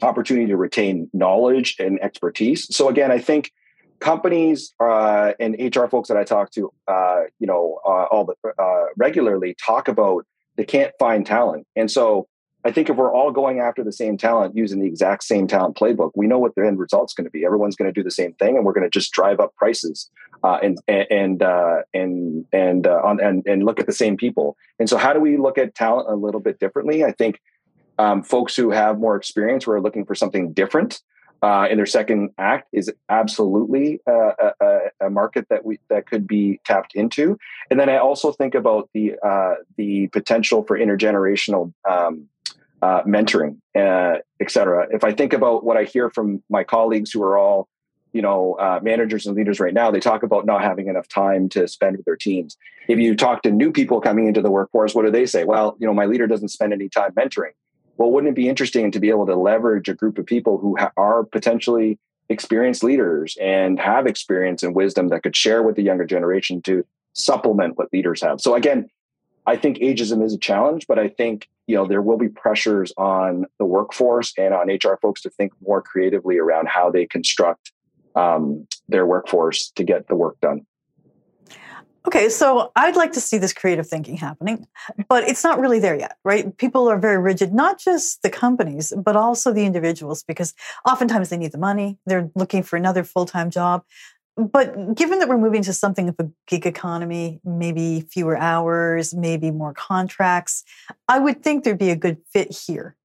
opportunity 0.02 0.48
to 0.48 0.58
retain 0.58 1.10
knowledge 1.14 1.76
and 1.80 2.02
expertise. 2.02 2.74
So 2.76 2.90
again, 2.90 3.12
I 3.12 3.20
think 3.20 3.52
companies 4.00 4.74
uh, 4.80 5.34
and 5.40 5.56
HR 5.60 5.88
folks 5.88 6.10
that 6.10 6.18
I 6.18 6.24
talk 6.24 6.52
to, 6.52 6.72
uh, 6.88 7.22
you 7.40 7.48
know, 7.48 7.80
uh, 7.86 8.06
all 8.12 8.26
the 8.26 8.36
uh, 8.62 8.86
regularly 8.98 9.56
talk 9.66 9.88
about 9.88 10.26
they 10.56 10.66
can't 10.66 10.94
find 11.00 11.26
talent, 11.26 11.66
and 11.76 11.90
so 11.90 12.28
I 12.66 12.72
think 12.72 12.90
if 12.90 12.96
we're 12.96 13.14
all 13.14 13.32
going 13.32 13.60
after 13.60 13.84
the 13.84 13.92
same 13.92 14.18
talent 14.18 14.56
using 14.56 14.80
the 14.80 14.88
exact 14.88 15.24
same 15.24 15.48
talent 15.48 15.76
playbook, 15.76 16.12
we 16.16 16.28
know 16.28 16.40
what 16.40 16.56
the 16.56 16.66
end 16.66 16.80
result's 16.80 17.14
going 17.14 17.26
to 17.26 17.32
be. 17.32 17.46
Everyone's 17.46 17.76
going 17.76 17.92
to 17.92 17.94
do 17.94 18.04
the 18.04 18.12
same 18.12 18.34
thing, 18.34 18.56
and 18.56 18.66
we're 18.66 18.74
going 18.74 18.86
to 18.86 18.90
just 18.90 19.12
drive 19.12 19.40
up 19.40 19.54
prices 19.56 20.10
uh, 20.44 20.60
and 20.62 20.80
and 20.88 21.44
uh, 21.44 21.82
and 21.94 22.46
and 22.54 22.88
uh, 22.88 23.02
on 23.04 23.20
and 23.22 23.46
and 23.46 23.64
look 23.64 23.80
at 23.80 23.86
the 23.86 23.94
same 23.94 24.18
people. 24.18 24.58
And 24.80 24.90
so, 24.90 24.98
how 24.98 25.14
do 25.14 25.20
we 25.20 25.38
look 25.38 25.58
at 25.58 25.76
talent 25.76 26.10
a 26.10 26.16
little 26.16 26.42
bit 26.42 26.60
differently? 26.60 27.04
I 27.04 27.12
think 27.12 27.42
um, 27.98 28.24
folks 28.24 28.56
who 28.56 28.72
have 28.72 29.00
more 29.00 29.16
experience, 29.16 29.66
who 29.66 29.72
are 29.72 29.82
looking 29.82 30.06
for 30.06 30.16
something 30.16 30.54
different 30.54 31.02
uh, 31.42 31.68
in 31.70 31.78
their 31.78 31.86
second 31.86 32.30
act, 32.38 32.70
is 32.72 32.92
absolutely 33.10 34.00
uh, 34.08 34.32
a, 34.62 34.80
a, 35.02 35.10
market 35.10 35.48
that 35.50 35.66
we 35.66 35.80
that 35.90 36.08
could 36.08 36.28
be 36.28 36.60
tapped 36.66 36.96
into. 36.96 37.38
And 37.70 37.80
then 37.80 37.90
I 37.90 37.98
also 37.98 38.32
think 38.32 38.56
about 38.56 38.90
the 38.94 39.16
uh, 39.26 39.56
the 39.78 40.08
potential 40.08 40.64
for 40.64 40.78
intergenerational. 40.78 41.74
Um, 41.90 42.30
uh, 42.84 43.02
mentoring, 43.16 43.54
uh, 43.84 44.16
et 44.44 44.50
cetera. 44.56 44.82
If 44.98 45.04
I 45.10 45.12
think 45.20 45.32
about 45.40 45.58
what 45.68 45.78
I 45.82 45.84
hear 45.94 46.08
from 46.16 46.28
my 46.58 46.64
colleagues 46.76 47.10
who 47.14 47.22
are 47.28 47.36
all, 47.44 47.60
you 48.18 48.24
know, 48.28 48.42
uh, 48.66 48.80
managers 48.92 49.24
and 49.26 49.36
leaders 49.40 49.60
right 49.66 49.76
now, 49.82 49.88
they 49.92 50.04
talk 50.10 50.22
about 50.28 50.44
not 50.52 50.62
having 50.70 50.88
enough 50.94 51.08
time 51.24 51.44
to 51.56 51.62
spend 51.68 51.94
with 51.98 52.06
their 52.06 52.22
teams. 52.30 52.52
If 52.94 52.98
you 53.04 53.16
talk 53.16 53.38
to 53.44 53.52
new 53.52 53.72
people 53.80 53.98
coming 54.08 54.26
into 54.30 54.42
the 54.48 54.54
workforce, 54.58 54.92
what 54.96 55.06
do 55.06 55.12
they 55.18 55.28
say? 55.34 55.42
Well, 55.54 55.68
you 55.80 55.88
know, 55.88 55.96
my 56.02 56.08
leader 56.12 56.28
doesn't 56.34 56.50
spend 56.58 56.72
any 56.74 56.90
time 56.90 57.12
mentoring. 57.22 57.56
Well, 57.98 58.12
wouldn't 58.12 58.32
it 58.34 58.36
be 58.44 58.50
interesting 58.54 58.92
to 58.92 59.00
be 59.00 59.10
able 59.16 59.28
to 59.32 59.36
leverage 59.36 59.88
a 59.94 59.96
group 60.02 60.16
of 60.18 60.26
people 60.26 60.58
who 60.62 60.72
ha- 60.82 60.92
are 60.98 61.24
potentially 61.38 62.00
experienced 62.30 62.84
leaders 62.84 63.38
and 63.40 63.80
have 63.80 64.04
experience 64.14 64.64
and 64.66 64.72
wisdom 64.76 65.06
that 65.10 65.22
could 65.24 65.36
share 65.36 65.62
with 65.66 65.76
the 65.76 65.84
younger 65.90 66.08
generation 66.16 66.62
to 66.64 66.84
supplement 67.14 67.78
what 67.78 67.88
leaders 67.94 68.22
have? 68.22 68.38
So 68.42 68.56
again, 68.56 68.80
I 69.46 69.56
think 69.62 69.78
ageism 69.90 70.20
is 70.28 70.34
a 70.34 70.42
challenge, 70.50 70.86
but 70.88 70.98
I 71.06 71.08
think 71.20 71.38
you 71.68 71.76
know 71.76 71.88
there 71.88 72.02
will 72.02 72.18
be 72.18 72.30
pressures 72.30 72.92
on 72.98 73.46
the 73.60 73.66
workforce 73.66 74.34
and 74.38 74.54
on 74.54 74.68
HR 74.68 74.98
folks 75.02 75.22
to 75.22 75.30
think 75.30 75.54
more 75.66 75.82
creatively 75.82 76.38
around 76.38 76.68
how 76.68 76.90
they 76.90 77.06
construct 77.06 77.72
um, 78.16 78.68
their 78.88 79.06
workforce 79.06 79.72
to 79.72 79.84
get 79.84 80.08
the 80.08 80.16
work 80.16 80.40
done. 80.42 80.66
Okay, 82.06 82.28
so 82.28 82.70
I'd 82.76 82.98
like 82.98 83.14
to 83.14 83.22
see 83.22 83.38
this 83.38 83.54
creative 83.54 83.88
thinking 83.88 84.18
happening, 84.18 84.68
but 85.08 85.24
it's 85.24 85.42
not 85.42 85.58
really 85.58 85.80
there 85.80 85.98
yet, 85.98 86.18
right? 86.26 86.56
People 86.58 86.90
are 86.90 87.00
very 87.00 87.18
rigid, 87.18 87.54
not 87.54 87.80
just 87.80 88.22
the 88.24 88.30
companies, 88.30 88.92
but 88.98 89.16
also 89.16 89.54
the 89.54 89.64
individuals, 89.66 90.22
because 90.22 90.54
oftentimes 90.86 91.30
they 91.30 91.38
need 91.38 91.54
the 91.54 91.58
money. 91.58 91.98
They're 92.06 92.30
looking 92.36 92.62
for 92.62 92.76
another 92.76 93.06
full 93.06 93.26
time 93.26 93.50
job. 93.50 93.84
But 94.36 94.96
given 94.96 95.20
that 95.20 95.30
we're 95.30 95.38
moving 95.38 95.62
to 95.64 95.74
something 95.74 96.10
of 96.10 96.16
a 96.18 96.28
gig 96.48 96.66
economy, 96.66 97.40
maybe 97.44 98.02
fewer 98.02 98.36
hours, 98.36 99.14
maybe 99.14 99.52
more 99.52 99.74
contracts, 99.74 100.64
I 101.08 101.20
would 101.20 101.44
think 101.44 101.64
there'd 101.64 101.78
be 101.78 101.92
a 101.92 101.96
good 101.96 102.18
fit 102.32 102.52
here. 102.52 102.96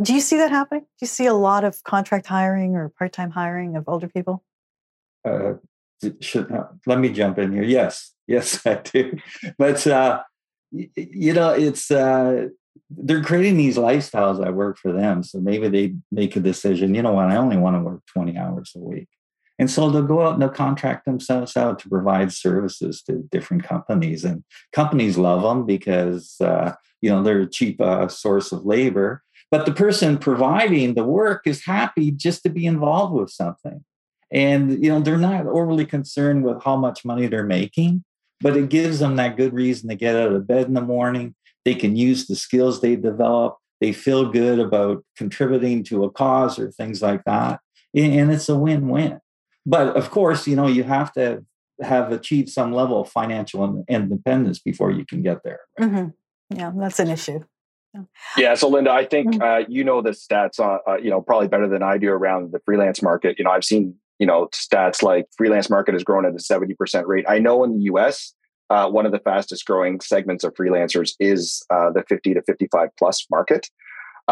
Do 0.00 0.14
you 0.14 0.20
see 0.20 0.38
that 0.38 0.50
happening? 0.50 0.82
Do 0.82 1.02
you 1.02 1.06
see 1.06 1.26
a 1.26 1.34
lot 1.34 1.64
of 1.64 1.82
contract 1.84 2.26
hiring 2.26 2.74
or 2.74 2.88
part 2.88 3.12
time 3.12 3.30
hiring 3.30 3.76
of 3.76 3.84
older 3.86 4.08
people? 4.08 4.42
Uh, 5.24 5.54
should, 6.20 6.50
uh, 6.50 6.68
let 6.86 6.98
me 6.98 7.10
jump 7.10 7.38
in 7.38 7.52
here. 7.52 7.62
Yes, 7.62 8.12
yes, 8.26 8.66
I 8.66 8.76
do. 8.76 9.18
But, 9.58 9.86
uh, 9.86 10.22
you 10.72 11.34
know, 11.34 11.50
it's, 11.50 11.90
uh, 11.90 12.48
they're 12.88 13.22
creating 13.22 13.58
these 13.58 13.76
lifestyles 13.76 14.42
that 14.42 14.54
work 14.54 14.78
for 14.78 14.90
them. 14.90 15.22
So 15.22 15.38
maybe 15.38 15.68
they 15.68 15.94
make 16.10 16.34
a 16.34 16.40
decision, 16.40 16.94
you 16.94 17.02
know 17.02 17.12
what, 17.12 17.26
I 17.26 17.36
only 17.36 17.58
want 17.58 17.76
to 17.76 17.80
work 17.80 18.00
20 18.06 18.38
hours 18.38 18.72
a 18.74 18.80
week 18.80 19.08
And 19.62 19.70
so 19.70 19.90
they'll 19.90 20.02
go 20.02 20.22
out 20.22 20.32
and 20.32 20.42
they'll 20.42 20.48
contract 20.48 21.04
themselves 21.04 21.56
out 21.56 21.78
to 21.78 21.88
provide 21.88 22.32
services 22.32 23.00
to 23.02 23.28
different 23.30 23.62
companies. 23.62 24.24
And 24.24 24.42
companies 24.72 25.16
love 25.16 25.42
them 25.42 25.66
because, 25.66 26.34
uh, 26.40 26.74
you 27.00 27.10
know, 27.10 27.22
they're 27.22 27.42
a 27.42 27.48
cheap 27.48 27.80
uh, 27.80 28.08
source 28.08 28.50
of 28.50 28.66
labor. 28.66 29.22
But 29.52 29.64
the 29.64 29.72
person 29.72 30.18
providing 30.18 30.94
the 30.94 31.04
work 31.04 31.42
is 31.46 31.64
happy 31.64 32.10
just 32.10 32.42
to 32.42 32.48
be 32.48 32.66
involved 32.66 33.14
with 33.14 33.30
something. 33.30 33.84
And, 34.32 34.82
you 34.82 34.90
know, 34.90 34.98
they're 34.98 35.16
not 35.16 35.46
overly 35.46 35.86
concerned 35.86 36.42
with 36.42 36.60
how 36.64 36.74
much 36.74 37.04
money 37.04 37.28
they're 37.28 37.44
making, 37.44 38.02
but 38.40 38.56
it 38.56 38.68
gives 38.68 38.98
them 38.98 39.14
that 39.14 39.36
good 39.36 39.52
reason 39.52 39.88
to 39.90 39.94
get 39.94 40.16
out 40.16 40.32
of 40.32 40.44
bed 40.44 40.66
in 40.66 40.74
the 40.74 40.80
morning. 40.80 41.36
They 41.64 41.76
can 41.76 41.94
use 41.94 42.26
the 42.26 42.34
skills 42.34 42.80
they 42.80 42.96
develop. 42.96 43.58
They 43.80 43.92
feel 43.92 44.28
good 44.28 44.58
about 44.58 45.04
contributing 45.16 45.84
to 45.84 46.02
a 46.02 46.10
cause 46.10 46.58
or 46.58 46.72
things 46.72 47.00
like 47.00 47.22
that. 47.26 47.60
And 47.94 48.32
it's 48.32 48.48
a 48.48 48.58
win 48.58 48.88
win. 48.88 49.20
But 49.64 49.96
of 49.96 50.10
course, 50.10 50.46
you 50.46 50.56
know, 50.56 50.66
you 50.66 50.84
have 50.84 51.12
to 51.12 51.44
have 51.80 52.12
achieved 52.12 52.48
some 52.48 52.72
level 52.72 53.00
of 53.00 53.08
financial 53.08 53.84
independence 53.88 54.58
before 54.58 54.90
you 54.90 55.04
can 55.04 55.22
get 55.22 55.42
there. 55.44 55.60
Right? 55.78 55.90
Mm-hmm. 55.90 56.58
Yeah, 56.58 56.72
that's 56.76 57.00
an 57.00 57.08
issue. 57.08 57.40
Yeah. 58.36 58.54
So, 58.54 58.68
Linda, 58.68 58.90
I 58.90 59.04
think 59.04 59.34
mm-hmm. 59.34 59.42
uh, 59.42 59.66
you 59.68 59.84
know 59.84 60.00
the 60.00 60.10
stats 60.10 60.58
on, 60.58 60.80
uh, 60.86 60.96
you 60.96 61.10
know, 61.10 61.20
probably 61.20 61.48
better 61.48 61.68
than 61.68 61.82
I 61.82 61.98
do 61.98 62.10
around 62.10 62.52
the 62.52 62.60
freelance 62.64 63.02
market. 63.02 63.38
You 63.38 63.44
know, 63.44 63.50
I've 63.50 63.64
seen, 63.64 63.94
you 64.18 64.26
know, 64.26 64.48
stats 64.54 65.02
like 65.02 65.26
freelance 65.36 65.68
market 65.68 65.94
has 65.94 66.02
grown 66.02 66.24
at 66.24 66.32
a 66.32 66.36
70% 66.36 67.06
rate. 67.06 67.24
I 67.28 67.38
know 67.38 67.64
in 67.64 67.76
the 67.76 67.84
US, 67.84 68.34
uh, 68.70 68.88
one 68.88 69.04
of 69.04 69.12
the 69.12 69.18
fastest 69.18 69.66
growing 69.66 70.00
segments 70.00 70.44
of 70.44 70.54
freelancers 70.54 71.12
is 71.20 71.62
uh, 71.68 71.90
the 71.90 72.02
50 72.08 72.34
to 72.34 72.42
55 72.42 72.88
plus 72.98 73.26
market. 73.30 73.68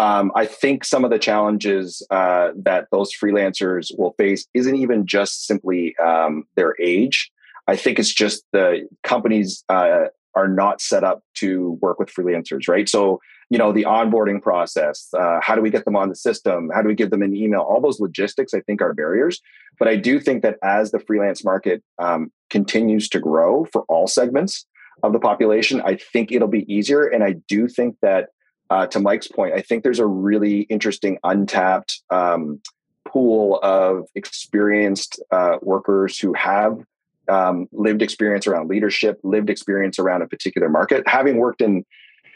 Um, 0.01 0.33
I 0.35 0.47
think 0.47 0.85
some 0.85 1.05
of 1.05 1.11
the 1.11 1.19
challenges 1.19 2.03
uh, 2.11 2.53
that 2.57 2.87
those 2.91 3.13
freelancers 3.13 3.91
will 3.99 4.15
face 4.17 4.47
isn't 4.55 4.75
even 4.75 5.07
just 5.07 5.45
simply 5.47 5.95
um, 5.99 6.45
their 6.57 6.75
age. 6.81 7.31
I 7.69 7.77
think 7.77 7.99
it's 7.99 8.15
just 8.15 8.43
the 8.53 8.89
companies 9.03 9.63
uh, 9.69 10.05
are 10.35 10.49
not 10.49 10.81
set 10.81 11.05
up 11.05 11.23
to 11.35 11.79
work 11.83 11.99
with 11.99 12.09
freelancers, 12.09 12.67
right? 12.67 12.89
So, 12.89 13.21
you 13.51 13.59
know, 13.59 13.73
the 13.73 13.85
onboarding 13.85 14.41
process, 14.41 15.09
uh, 15.13 15.39
how 15.43 15.55
do 15.55 15.61
we 15.61 15.69
get 15.69 15.85
them 15.85 15.97
on 15.97 16.09
the 16.09 16.17
system? 16.17 16.71
How 16.75 16.81
do 16.81 16.89
we 16.89 16.95
give 16.95 17.11
them 17.11 17.21
an 17.21 17.37
email? 17.37 17.61
All 17.61 17.83
those 17.83 18.01
logistics, 18.01 18.55
I 18.55 18.61
think, 18.61 18.81
are 18.81 18.95
barriers. 18.95 19.39
But 19.79 19.89
I 19.89 19.97
do 19.97 20.19
think 20.19 20.43
that 20.45 20.57
as 20.63 20.93
the 20.93 21.01
freelance 21.01 21.45
market 21.45 21.83
um, 21.99 22.33
continues 22.49 23.07
to 23.11 23.21
grow 23.21 23.67
for 23.71 23.83
all 23.83 24.07
segments 24.07 24.65
of 25.03 25.13
the 25.13 25.21
population, 25.21 25.83
I 25.83 25.97
think 25.97 26.33
it'll 26.33 26.49
be 26.49 26.73
easier. 26.73 27.07
And 27.07 27.23
I 27.23 27.35
do 27.49 27.69
think 27.69 27.97
that 28.01 28.31
uh, 28.71 28.87
to 28.87 29.01
Mike's 29.01 29.29
point, 29.29 29.55
I 29.55 29.61
think 29.61 29.83
there's 29.83 29.99
a 29.99 30.07
really 30.07 30.61
interesting 30.63 31.19
untapped 31.25 32.03
um, 32.11 32.61
pool 33.05 33.59
of 33.63 34.07
experienced 34.15 35.21
uh, 35.31 35.57
workers 35.61 36.19
who 36.19 36.33
have 36.35 36.79
um, 37.29 37.69
lived 37.73 38.03
experience 38.03 38.47
around 38.47 38.69
leadership, 38.69 39.19
lived 39.23 39.51
experience 39.51 39.99
around 39.99 40.23
a 40.23 40.29
particular 40.29 40.69
market. 40.69 41.07
Having 41.07 41.37
worked 41.37 41.61
in 41.61 41.85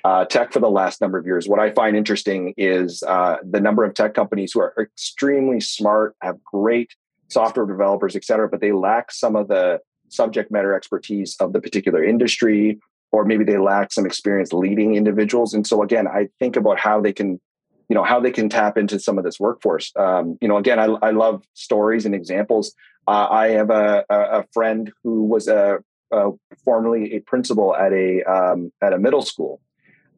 uh, 0.05 0.25
tech 0.25 0.53
for 0.53 0.61
the 0.61 0.70
last 0.70 1.01
number 1.01 1.18
of 1.18 1.25
years, 1.25 1.49
what 1.49 1.61
I 1.61 1.70
find 1.70 1.97
interesting 1.97 2.53
is 2.57 3.03
uh, 3.05 3.37
the 3.49 3.61
number 3.61 3.85
of 3.85 3.94
tech 3.94 4.14
companies 4.14 4.53
who 4.53 4.61
are 4.61 4.75
extremely 4.79 5.61
smart, 5.61 6.14
have 6.20 6.42
great 6.44 6.94
software 7.29 7.66
developers, 7.66 8.14
et 8.14 8.25
cetera, 8.25 8.49
but 8.49 8.61
they 8.61 8.73
lack 8.73 9.11
some 9.11 9.35
of 9.35 9.49
the 9.49 9.81
subject 10.09 10.51
matter 10.51 10.75
expertise 10.75 11.37
of 11.40 11.53
the 11.53 11.61
particular 11.61 12.05
industry 12.05 12.79
or 13.14 13.24
maybe 13.24 13.44
they 13.44 13.59
lack 13.59 13.92
some 13.92 14.05
experience 14.05 14.53
leading 14.53 14.96
individuals. 14.96 15.55
And 15.55 15.64
so 15.64 15.85
again, 15.85 16.09
I 16.09 16.29
think 16.40 16.57
about 16.57 16.81
how 16.81 17.00
they 17.00 17.12
can, 17.12 17.40
you 17.88 17.94
know, 17.94 18.03
how 18.03 18.18
they 18.18 18.33
can 18.33 18.48
tap 18.48 18.77
into 18.77 18.98
some 18.98 19.18
of 19.18 19.24
this 19.24 19.38
workforce. 19.38 19.92
Um, 19.94 20.37
you 20.40 20.48
know, 20.48 20.57
again, 20.57 20.81
I, 20.81 20.87
I 21.00 21.12
love 21.12 21.44
stories 21.55 22.07
and 22.07 22.12
examples. 22.12 22.74
Uh, 23.07 23.29
I 23.31 23.50
have 23.50 23.70
a, 23.70 24.05
a 24.11 24.44
friend 24.53 24.92
who 25.05 25.22
was 25.27 25.46
a, 25.46 25.79
a 26.11 26.31
formerly 26.64 27.14
a 27.14 27.20
principal 27.20 27.77
at 27.77 27.92
a 27.92 28.24
um, 28.24 28.72
at 28.83 28.92
a 28.92 28.98
middle 28.98 29.22
school, 29.22 29.61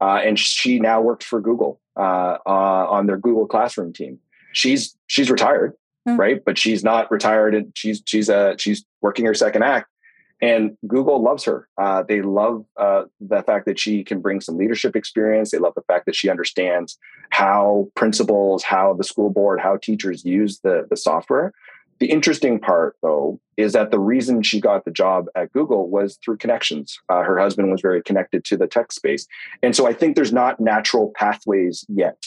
uh, 0.00 0.20
and 0.24 0.38
she 0.38 0.80
now 0.80 1.02
works 1.02 1.26
for 1.26 1.40
Google 1.40 1.80
uh, 1.96 2.38
uh 2.46 2.86
on 2.88 3.06
their 3.06 3.18
Google 3.18 3.46
Classroom 3.46 3.92
team. 3.92 4.20
She's 4.52 4.96
she's 5.08 5.30
retired, 5.30 5.72
mm-hmm. 6.08 6.18
right? 6.18 6.44
But 6.44 6.56
she's 6.56 6.82
not 6.82 7.10
retired, 7.10 7.54
and 7.54 7.72
she's 7.74 8.02
she's 8.06 8.30
uh, 8.30 8.54
she's 8.56 8.86
working 9.02 9.26
her 9.26 9.34
second 9.34 9.64
act 9.64 9.88
and 10.40 10.76
Google 10.86 11.22
loves 11.22 11.44
her. 11.44 11.68
Uh, 11.78 12.02
they 12.02 12.22
love 12.22 12.64
uh, 12.76 13.04
the 13.20 13.42
fact 13.42 13.66
that 13.66 13.78
she 13.78 14.04
can 14.04 14.20
bring 14.20 14.40
some 14.40 14.56
leadership 14.56 14.94
experience. 14.94 15.50
They 15.50 15.58
love 15.58 15.74
the 15.74 15.82
fact 15.82 16.06
that 16.06 16.14
she 16.14 16.28
understands 16.28 16.98
how 17.30 17.88
principals, 17.94 18.62
how 18.62 18.94
the 18.94 19.04
school 19.04 19.30
board, 19.30 19.60
how 19.60 19.76
teachers 19.76 20.24
use 20.24 20.60
the, 20.60 20.86
the 20.90 20.96
software. 20.96 21.52
The 21.98 22.10
interesting 22.10 22.60
part, 22.60 22.96
though, 23.02 23.40
is 23.56 23.72
that 23.72 23.90
the 23.90 23.98
reason 23.98 24.42
she 24.42 24.60
got 24.60 24.84
the 24.84 24.90
job 24.90 25.26
at 25.34 25.50
Google 25.52 25.88
was 25.88 26.18
through 26.22 26.36
connections. 26.36 26.98
Uh, 27.08 27.22
her 27.22 27.38
husband 27.38 27.70
was 27.70 27.80
very 27.80 28.02
connected 28.02 28.44
to 28.44 28.56
the 28.58 28.66
tech 28.66 28.92
space. 28.92 29.26
And 29.62 29.74
so 29.74 29.86
I 29.86 29.94
think 29.94 30.14
there's 30.14 30.32
not 30.32 30.60
natural 30.60 31.12
pathways 31.16 31.86
yet 31.88 32.26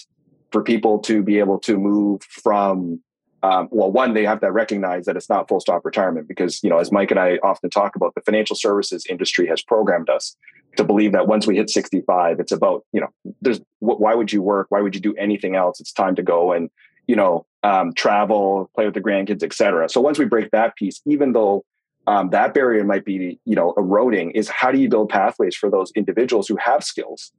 for 0.51 0.63
people 0.63 0.97
to 0.99 1.21
be 1.21 1.37
able 1.37 1.59
to 1.59 1.77
move 1.77 2.23
from 2.23 3.01
um, 3.41 3.69
well, 3.71 3.91
one, 3.91 4.13
they 4.13 4.25
have 4.25 4.41
to 4.41 4.51
recognize 4.51 5.05
that 5.05 5.15
it's 5.15 5.29
not 5.29 5.47
full 5.47 5.59
stop 5.59 5.85
retirement 5.85 6.27
because, 6.27 6.61
you 6.63 6.69
know, 6.69 6.77
as 6.77 6.91
Mike 6.91 7.11
and 7.11 7.19
I 7.19 7.37
often 7.37 7.69
talk 7.69 7.95
about, 7.95 8.13
the 8.15 8.21
financial 8.21 8.55
services 8.55 9.05
industry 9.09 9.47
has 9.47 9.61
programmed 9.61 10.09
us 10.09 10.35
to 10.75 10.83
believe 10.83 11.13
that 11.13 11.27
once 11.27 11.47
we 11.47 11.55
hit 11.55 11.69
65, 11.69 12.39
it's 12.39 12.51
about, 12.51 12.85
you 12.91 13.01
know, 13.01 13.07
there's 13.41 13.61
why 13.79 14.13
would 14.13 14.33
you 14.33 14.41
work? 14.41 14.67
Why 14.69 14.81
would 14.81 14.93
you 14.93 15.01
do 15.01 15.15
anything 15.15 15.55
else? 15.55 15.79
It's 15.79 15.93
time 15.93 16.15
to 16.15 16.23
go 16.23 16.51
and, 16.51 16.69
you 17.07 17.15
know, 17.15 17.45
um, 17.63 17.93
travel, 17.93 18.69
play 18.75 18.85
with 18.85 18.93
the 18.93 19.01
grandkids, 19.01 19.41
et 19.41 19.53
cetera. 19.53 19.89
So 19.89 20.01
once 20.01 20.19
we 20.19 20.25
break 20.25 20.51
that 20.51 20.75
piece, 20.75 21.01
even 21.05 21.31
though 21.31 21.63
um, 22.07 22.29
that 22.31 22.53
barrier 22.53 22.83
might 22.83 23.05
be, 23.05 23.39
you 23.45 23.55
know, 23.55 23.73
eroding, 23.77 24.31
is 24.31 24.49
how 24.49 24.71
do 24.71 24.79
you 24.79 24.89
build 24.89 25.09
pathways 25.09 25.55
for 25.55 25.69
those 25.69 25.91
individuals 25.95 26.47
who 26.47 26.57
have 26.57 26.83
skills 26.83 27.31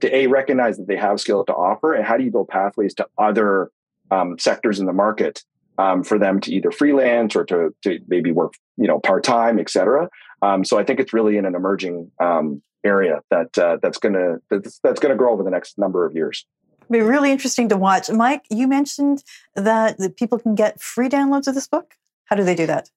to 0.00 0.14
a 0.14 0.28
recognize 0.28 0.76
that 0.76 0.86
they 0.86 0.96
have 0.96 1.18
skill 1.20 1.44
to 1.44 1.52
offer, 1.52 1.92
and 1.92 2.04
how 2.04 2.16
do 2.16 2.22
you 2.22 2.30
build 2.30 2.48
pathways 2.48 2.94
to 2.94 3.06
other 3.18 3.70
um, 4.10 4.38
sectors 4.38 4.80
in 4.80 4.86
the 4.86 4.92
market 4.92 5.42
um, 5.78 6.02
for 6.02 6.18
them 6.18 6.40
to 6.40 6.52
either 6.52 6.70
freelance 6.70 7.36
or 7.36 7.44
to, 7.44 7.74
to 7.82 8.00
maybe 8.08 8.32
work, 8.32 8.54
you 8.76 8.86
know, 8.86 8.98
part 8.98 9.24
time, 9.24 9.58
et 9.58 9.70
cetera. 9.70 10.08
Um, 10.42 10.64
so 10.64 10.78
I 10.78 10.84
think 10.84 11.00
it's 11.00 11.12
really 11.12 11.36
in 11.36 11.46
an 11.46 11.54
emerging 11.54 12.10
um, 12.20 12.62
area 12.84 13.20
that 13.30 13.56
uh, 13.58 13.78
that's 13.80 13.98
going 13.98 14.14
to 14.14 14.40
that's, 14.50 14.80
that's 14.82 15.00
going 15.00 15.10
to 15.10 15.16
grow 15.16 15.32
over 15.32 15.42
the 15.42 15.50
next 15.50 15.78
number 15.78 16.04
of 16.04 16.14
years. 16.14 16.44
It'll 16.82 16.92
be 16.92 17.00
really 17.00 17.30
interesting 17.30 17.68
to 17.68 17.76
watch. 17.76 18.10
Mike, 18.10 18.44
you 18.50 18.66
mentioned 18.66 19.22
that, 19.54 19.98
that 19.98 20.16
people 20.16 20.38
can 20.38 20.54
get 20.54 20.80
free 20.80 21.08
downloads 21.08 21.46
of 21.46 21.54
this 21.54 21.68
book. 21.68 21.94
How 22.24 22.36
do 22.36 22.44
they 22.44 22.54
do 22.54 22.66
that? 22.66 22.90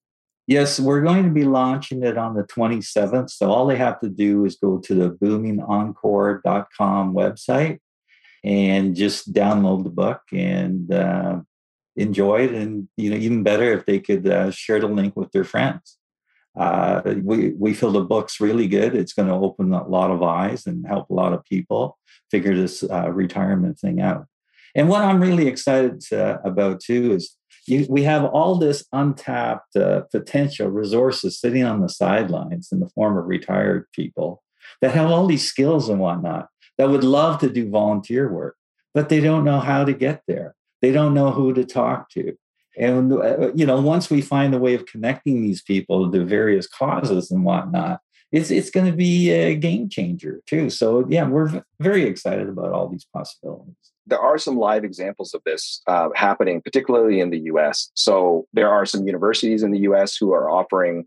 Yes, 0.48 0.80
we're 0.80 1.02
going 1.02 1.24
to 1.24 1.30
be 1.30 1.44
launching 1.44 2.04
it 2.04 2.18
on 2.18 2.34
the 2.34 2.44
27th. 2.44 3.30
So 3.30 3.52
all 3.52 3.68
they 3.68 3.78
have 3.78 4.00
to 4.02 4.10
do 4.10 4.46
is 4.46 4.56
go 4.56 4.80
to 4.80 4.96
the 4.96 5.12
boomingencore.com 5.12 7.14
website 7.14 7.80
and 8.44 8.96
just 8.96 9.34
download 9.34 9.84
the 9.84 9.90
book 9.90 10.22
and 10.32 10.92
uh, 10.92 11.40
enjoy 11.96 12.46
it. 12.46 12.54
And 12.54 12.88
you 12.98 13.12
know, 13.12 13.18
even 13.18 13.44
better 13.44 13.74
if 13.74 13.86
they 13.86 14.00
could 14.00 14.28
uh, 14.28 14.52
share 14.52 14.80
the 14.80 14.88
link 14.88 15.16
with 15.16 15.32
their 15.32 15.44
friends. 15.44 15.98
Uh, 16.58 17.02
we 17.24 17.52
we 17.52 17.74
feel 17.74 17.92
the 17.92 18.02
book's 18.02 18.42
really 18.42 18.68
good. 18.68 18.94
It's 18.94 19.14
going 19.14 19.30
to 19.30 19.36
open 19.36 19.74
a 19.74 19.88
lot 19.88 20.12
of 20.12 20.22
eyes 20.22 20.66
and 20.66 20.86
help 20.86 21.10
a 21.10 21.14
lot 21.14 21.32
of 21.32 21.46
people 21.46 21.98
figure 22.30 22.56
this 22.56 22.84
uh, 22.84 23.10
retirement 23.10 23.80
thing 23.80 24.02
out. 24.02 24.26
And 24.76 24.90
what 24.90 25.02
I'm 25.02 25.22
really 25.22 25.48
excited 25.48 26.04
about 26.12 26.82
too 26.82 27.14
is 27.14 27.38
you, 27.68 27.86
we 27.90 28.04
have 28.04 28.26
all 28.26 28.56
this 28.56 28.86
untapped 28.92 29.76
uh, 29.76 30.02
potential 30.12 30.70
resources 30.70 31.40
sitting 31.40 31.64
on 31.64 31.82
the 31.82 31.90
sidelines 31.90 32.70
in 32.72 32.80
the 32.80 32.90
form 32.90 33.18
of 33.18 33.26
retired 33.26 33.88
people 33.94 34.44
that 34.82 34.94
have 34.94 35.12
all 35.12 35.28
these 35.28 35.48
skills 35.48 35.90
and 35.90 36.00
whatnot 36.00 36.48
that 36.82 36.90
would 36.90 37.04
love 37.04 37.40
to 37.42 37.48
do 37.48 37.70
volunteer 37.70 38.28
work, 38.28 38.58
but 38.96 39.08
they 39.08 39.20
don't 39.20 39.46
know 39.46 39.60
how 39.60 39.86
to 39.86 39.94
get 39.94 40.24
there. 40.28 40.56
They 40.82 40.92
don't 40.92 41.14
know 41.14 41.30
who 41.30 41.54
to 41.54 41.64
talk 41.64 42.10
to. 42.14 42.36
And, 42.76 43.14
uh, 43.14 43.52
you 43.54 43.68
know, 43.68 43.80
once 43.80 44.10
we 44.10 44.20
find 44.20 44.56
a 44.56 44.58
way 44.58 44.74
of 44.74 44.88
connecting 44.88 45.44
these 45.44 45.62
people 45.62 46.12
to 46.12 46.26
various 46.26 46.66
causes 46.66 47.30
and 47.30 47.46
whatnot, 47.46 48.00
it's, 48.32 48.50
it's 48.50 48.72
going 48.72 48.88
to 48.88 48.98
be 48.98 49.30
a 49.30 49.54
game 49.54 49.90
changer 49.90 50.42
too. 50.48 50.72
So, 50.72 51.06
yeah, 51.08 51.28
we're 51.28 51.64
very 51.80 52.06
excited 52.06 52.50
about 52.50 52.72
all 52.72 52.88
these 52.88 53.06
possibilities. 53.14 53.76
There 54.08 54.20
are 54.20 54.40
some 54.40 54.58
live 54.58 54.84
examples 54.84 55.36
of 55.36 55.44
this 55.46 55.84
uh, 55.86 56.10
happening, 56.16 56.64
particularly 56.64 57.20
in 57.20 57.30
the 57.30 57.42
US. 57.42 57.92
So, 57.94 58.48
there 58.54 58.72
are 58.72 58.88
some 58.88 59.06
universities 59.06 59.62
in 59.62 59.70
the 59.70 59.82
US 59.82 60.18
who 60.18 60.34
are 60.34 60.50
offering 60.50 61.06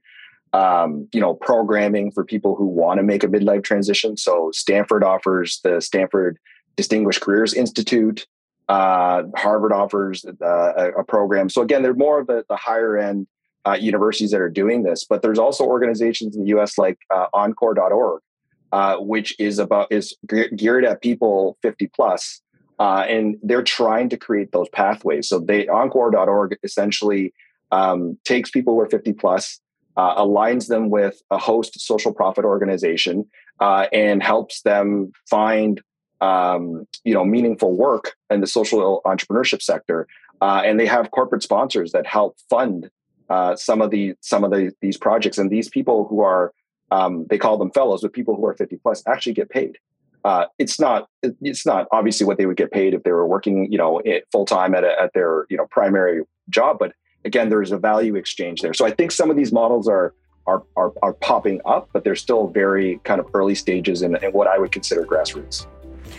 um, 0.55 1.09
you 1.12 1.21
know, 1.21 1.35
programming 1.35 2.12
for 2.12 2.25
people 2.25 2.55
who 2.55 2.64
want 2.64 2.99
to 2.99 3.03
make 3.03 3.25
a 3.25 3.27
midlife 3.27 3.64
transition. 3.64 4.17
So 4.17 4.53
Stanford 4.55 5.03
offers 5.03 5.61
the 5.64 5.81
Stanford 5.81 6.38
Distinguished 6.77 7.21
Careers 7.21 7.53
Institute. 7.53 8.25
Uh, 8.69 9.25
Harvard 9.35 9.73
offers 9.73 10.25
uh, 10.25 10.93
a, 10.97 11.03
program. 11.03 11.49
So 11.49 11.61
again, 11.61 11.83
they're 11.83 11.93
more 11.93 12.21
of 12.21 12.29
the, 12.29 12.45
the 12.49 12.55
higher 12.55 12.97
end 12.97 13.27
uh, 13.67 13.73
universities 13.73 14.31
that 14.31 14.40
are 14.40 14.49
doing 14.49 14.85
this, 14.85 15.05
but 15.05 15.23
there's 15.23 15.40
also 15.40 15.64
organizations 15.64 16.37
in 16.37 16.43
the 16.43 16.49
U.S. 16.51 16.79
like 16.79 16.99
uh, 17.12 17.27
Encore.org, 17.35 18.23
uh, 18.71 18.97
which 18.99 19.38
is 19.40 19.59
about 19.59 19.90
is 19.90 20.17
geared 20.57 20.85
at 20.85 21.03
people 21.03 21.59
50 21.62 21.88
plus, 21.88 22.40
uh, 22.79 23.05
and 23.09 23.38
they're 23.43 23.62
trying 23.62 24.09
to 24.11 24.17
create 24.17 24.53
those 24.53 24.69
pathways. 24.69 25.29
So 25.29 25.40
they 25.40 25.67
Encore.org 25.67 26.57
essentially 26.62 27.35
um, 27.73 28.19
takes 28.25 28.51
people 28.51 28.75
who 28.75 28.81
are 28.81 28.88
50 28.88 29.14
plus, 29.14 29.61
uh, 29.96 30.22
aligns 30.22 30.68
them 30.68 30.90
with 30.90 31.20
a 31.30 31.38
host 31.38 31.80
social 31.80 32.12
profit 32.12 32.44
organization, 32.44 33.26
uh, 33.61 33.87
and 33.92 34.22
helps 34.22 34.62
them 34.62 35.12
find 35.28 35.80
um, 36.20 36.87
you 37.04 37.14
know 37.14 37.24
meaningful 37.24 37.76
work 37.76 38.14
in 38.30 38.40
the 38.40 38.46
social 38.46 39.02
entrepreneurship 39.04 39.62
sector. 39.62 40.07
Uh, 40.40 40.62
and 40.64 40.78
they 40.78 40.87
have 40.87 41.11
corporate 41.11 41.42
sponsors 41.42 41.92
that 41.92 42.07
help 42.07 42.37
fund 42.50 42.90
uh, 43.30 43.57
some 43.57 43.80
of 43.80 43.90
the 43.90 44.14
some 44.20 44.44
of 44.44 44.50
the, 44.50 44.72
these 44.80 44.96
projects. 44.96 45.38
And 45.38 45.50
these 45.50 45.68
people 45.68 46.07
who 46.09 46.20
are 46.20 46.52
um, 46.90 47.26
they 47.30 47.38
call 47.38 47.57
them 47.57 47.70
fellows, 47.70 48.02
but 48.02 48.12
people 48.12 48.37
who 48.37 48.44
are 48.46 48.54
50 48.54 48.76
plus 48.76 49.02
actually 49.07 49.33
get 49.33 49.48
paid. 49.48 49.78
Uh, 50.24 50.46
it's 50.59 50.80
not 50.80 51.09
it's 51.22 51.66
not 51.66 51.87
obviously 51.92 52.26
what 52.26 52.38
they 52.38 52.46
would 52.46 52.57
get 52.57 52.72
paid 52.72 52.94
if 52.94 53.02
they 53.02 53.12
were 53.12 53.26
working 53.26 53.70
you 53.70 53.76
know 53.76 54.02
full 54.33 54.46
time 54.46 54.74
at, 54.74 54.85
at 54.85 55.12
their 55.12 55.46
you 55.50 55.57
know 55.57 55.66
primary 55.70 56.22
job, 56.48 56.78
but 56.78 56.92
again 57.24 57.48
there's 57.48 57.72
a 57.72 57.78
value 57.78 58.14
exchange 58.16 58.60
there. 58.60 58.74
So 58.74 58.87
I 58.87 58.90
think 58.90 59.10
some 59.10 59.30
of 59.30 59.37
these 59.37 59.52
models 59.52 59.88
are 59.88 60.14
are 60.46 60.62
are, 60.76 60.92
are 61.02 61.12
popping 61.14 61.60
up, 61.64 61.88
but 61.92 62.04
they're 62.04 62.16
still 62.16 62.48
very 62.48 63.00
kind 63.04 63.20
of 63.20 63.26
early 63.34 63.54
stages 63.54 64.02
in, 64.02 64.16
in 64.22 64.32
what 64.32 64.46
I 64.46 64.58
would 64.58 64.72
consider 64.72 65.04
grassroots. 65.04 65.66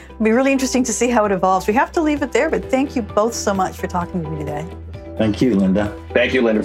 It'll 0.10 0.24
be 0.24 0.32
really 0.32 0.52
interesting 0.52 0.84
to 0.86 0.94
see 0.94 1.10
how 1.10 1.26
it 1.26 1.32
evolves. 1.32 1.68
We 1.68 1.74
have 1.74 1.92
to 1.94 2.02
leave 2.02 2.22
it 2.22 2.32
there, 2.32 2.50
but 2.50 2.72
thank 2.72 2.96
you 2.96 3.02
both 3.02 3.34
so 3.34 3.54
much 3.54 3.76
for 3.76 3.88
talking 3.88 4.24
to 4.24 4.30
me 4.30 4.40
today. 4.40 4.66
Thank 5.18 5.42
you, 5.42 5.56
Linda. 5.56 5.96
Thank 6.14 6.34
you, 6.34 6.42
Linda. 6.42 6.64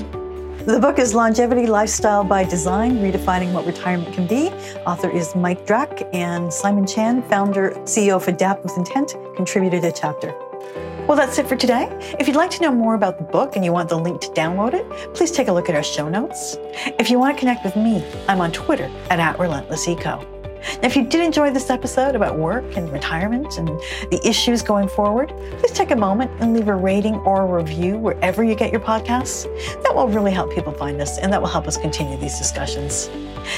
The 0.66 0.78
book 0.78 0.98
is 0.98 1.14
Longevity 1.14 1.66
Lifestyle 1.66 2.22
by 2.22 2.44
Design 2.44 2.98
Redefining 2.98 3.52
What 3.52 3.64
Retirement 3.66 4.14
Can 4.14 4.26
Be. 4.26 4.48
Author 4.86 5.10
is 5.10 5.34
Mike 5.34 5.66
Drak, 5.66 6.08
and 6.12 6.52
Simon 6.52 6.86
Chan, 6.86 7.22
founder, 7.22 7.70
CEO 7.84 8.16
of 8.16 8.28
Adapt 8.28 8.62
with 8.62 8.76
Intent, 8.76 9.14
contributed 9.36 9.84
a 9.84 9.92
chapter. 9.92 10.34
Well, 11.10 11.16
that's 11.16 11.38
it 11.38 11.48
for 11.48 11.56
today. 11.56 11.88
If 12.20 12.28
you'd 12.28 12.36
like 12.36 12.52
to 12.52 12.62
know 12.62 12.70
more 12.70 12.94
about 12.94 13.18
the 13.18 13.24
book 13.24 13.56
and 13.56 13.64
you 13.64 13.72
want 13.72 13.88
the 13.88 13.98
link 13.98 14.20
to 14.20 14.28
download 14.28 14.74
it, 14.74 14.88
please 15.12 15.32
take 15.32 15.48
a 15.48 15.52
look 15.52 15.68
at 15.68 15.74
our 15.74 15.82
show 15.82 16.08
notes. 16.08 16.56
If 17.00 17.10
you 17.10 17.18
want 17.18 17.36
to 17.36 17.40
connect 17.40 17.64
with 17.64 17.74
me, 17.74 18.04
I'm 18.28 18.40
on 18.40 18.52
Twitter 18.52 18.88
at, 19.10 19.18
at 19.18 19.36
RelentlessEco. 19.36 20.04
Now, 20.04 20.78
if 20.84 20.94
you 20.94 21.02
did 21.02 21.20
enjoy 21.24 21.50
this 21.50 21.68
episode 21.68 22.14
about 22.14 22.38
work 22.38 22.76
and 22.76 22.92
retirement 22.92 23.58
and 23.58 23.66
the 24.12 24.20
issues 24.24 24.62
going 24.62 24.86
forward, 24.86 25.30
please 25.58 25.72
take 25.72 25.90
a 25.90 25.96
moment 25.96 26.30
and 26.38 26.54
leave 26.54 26.68
a 26.68 26.76
rating 26.76 27.16
or 27.16 27.42
a 27.42 27.60
review 27.60 27.98
wherever 27.98 28.44
you 28.44 28.54
get 28.54 28.70
your 28.70 28.80
podcasts. 28.80 29.42
That 29.82 29.92
will 29.92 30.06
really 30.06 30.30
help 30.30 30.54
people 30.54 30.72
find 30.72 31.00
us 31.00 31.18
and 31.18 31.32
that 31.32 31.42
will 31.42 31.48
help 31.48 31.66
us 31.66 31.76
continue 31.76 32.18
these 32.18 32.38
discussions. 32.38 33.10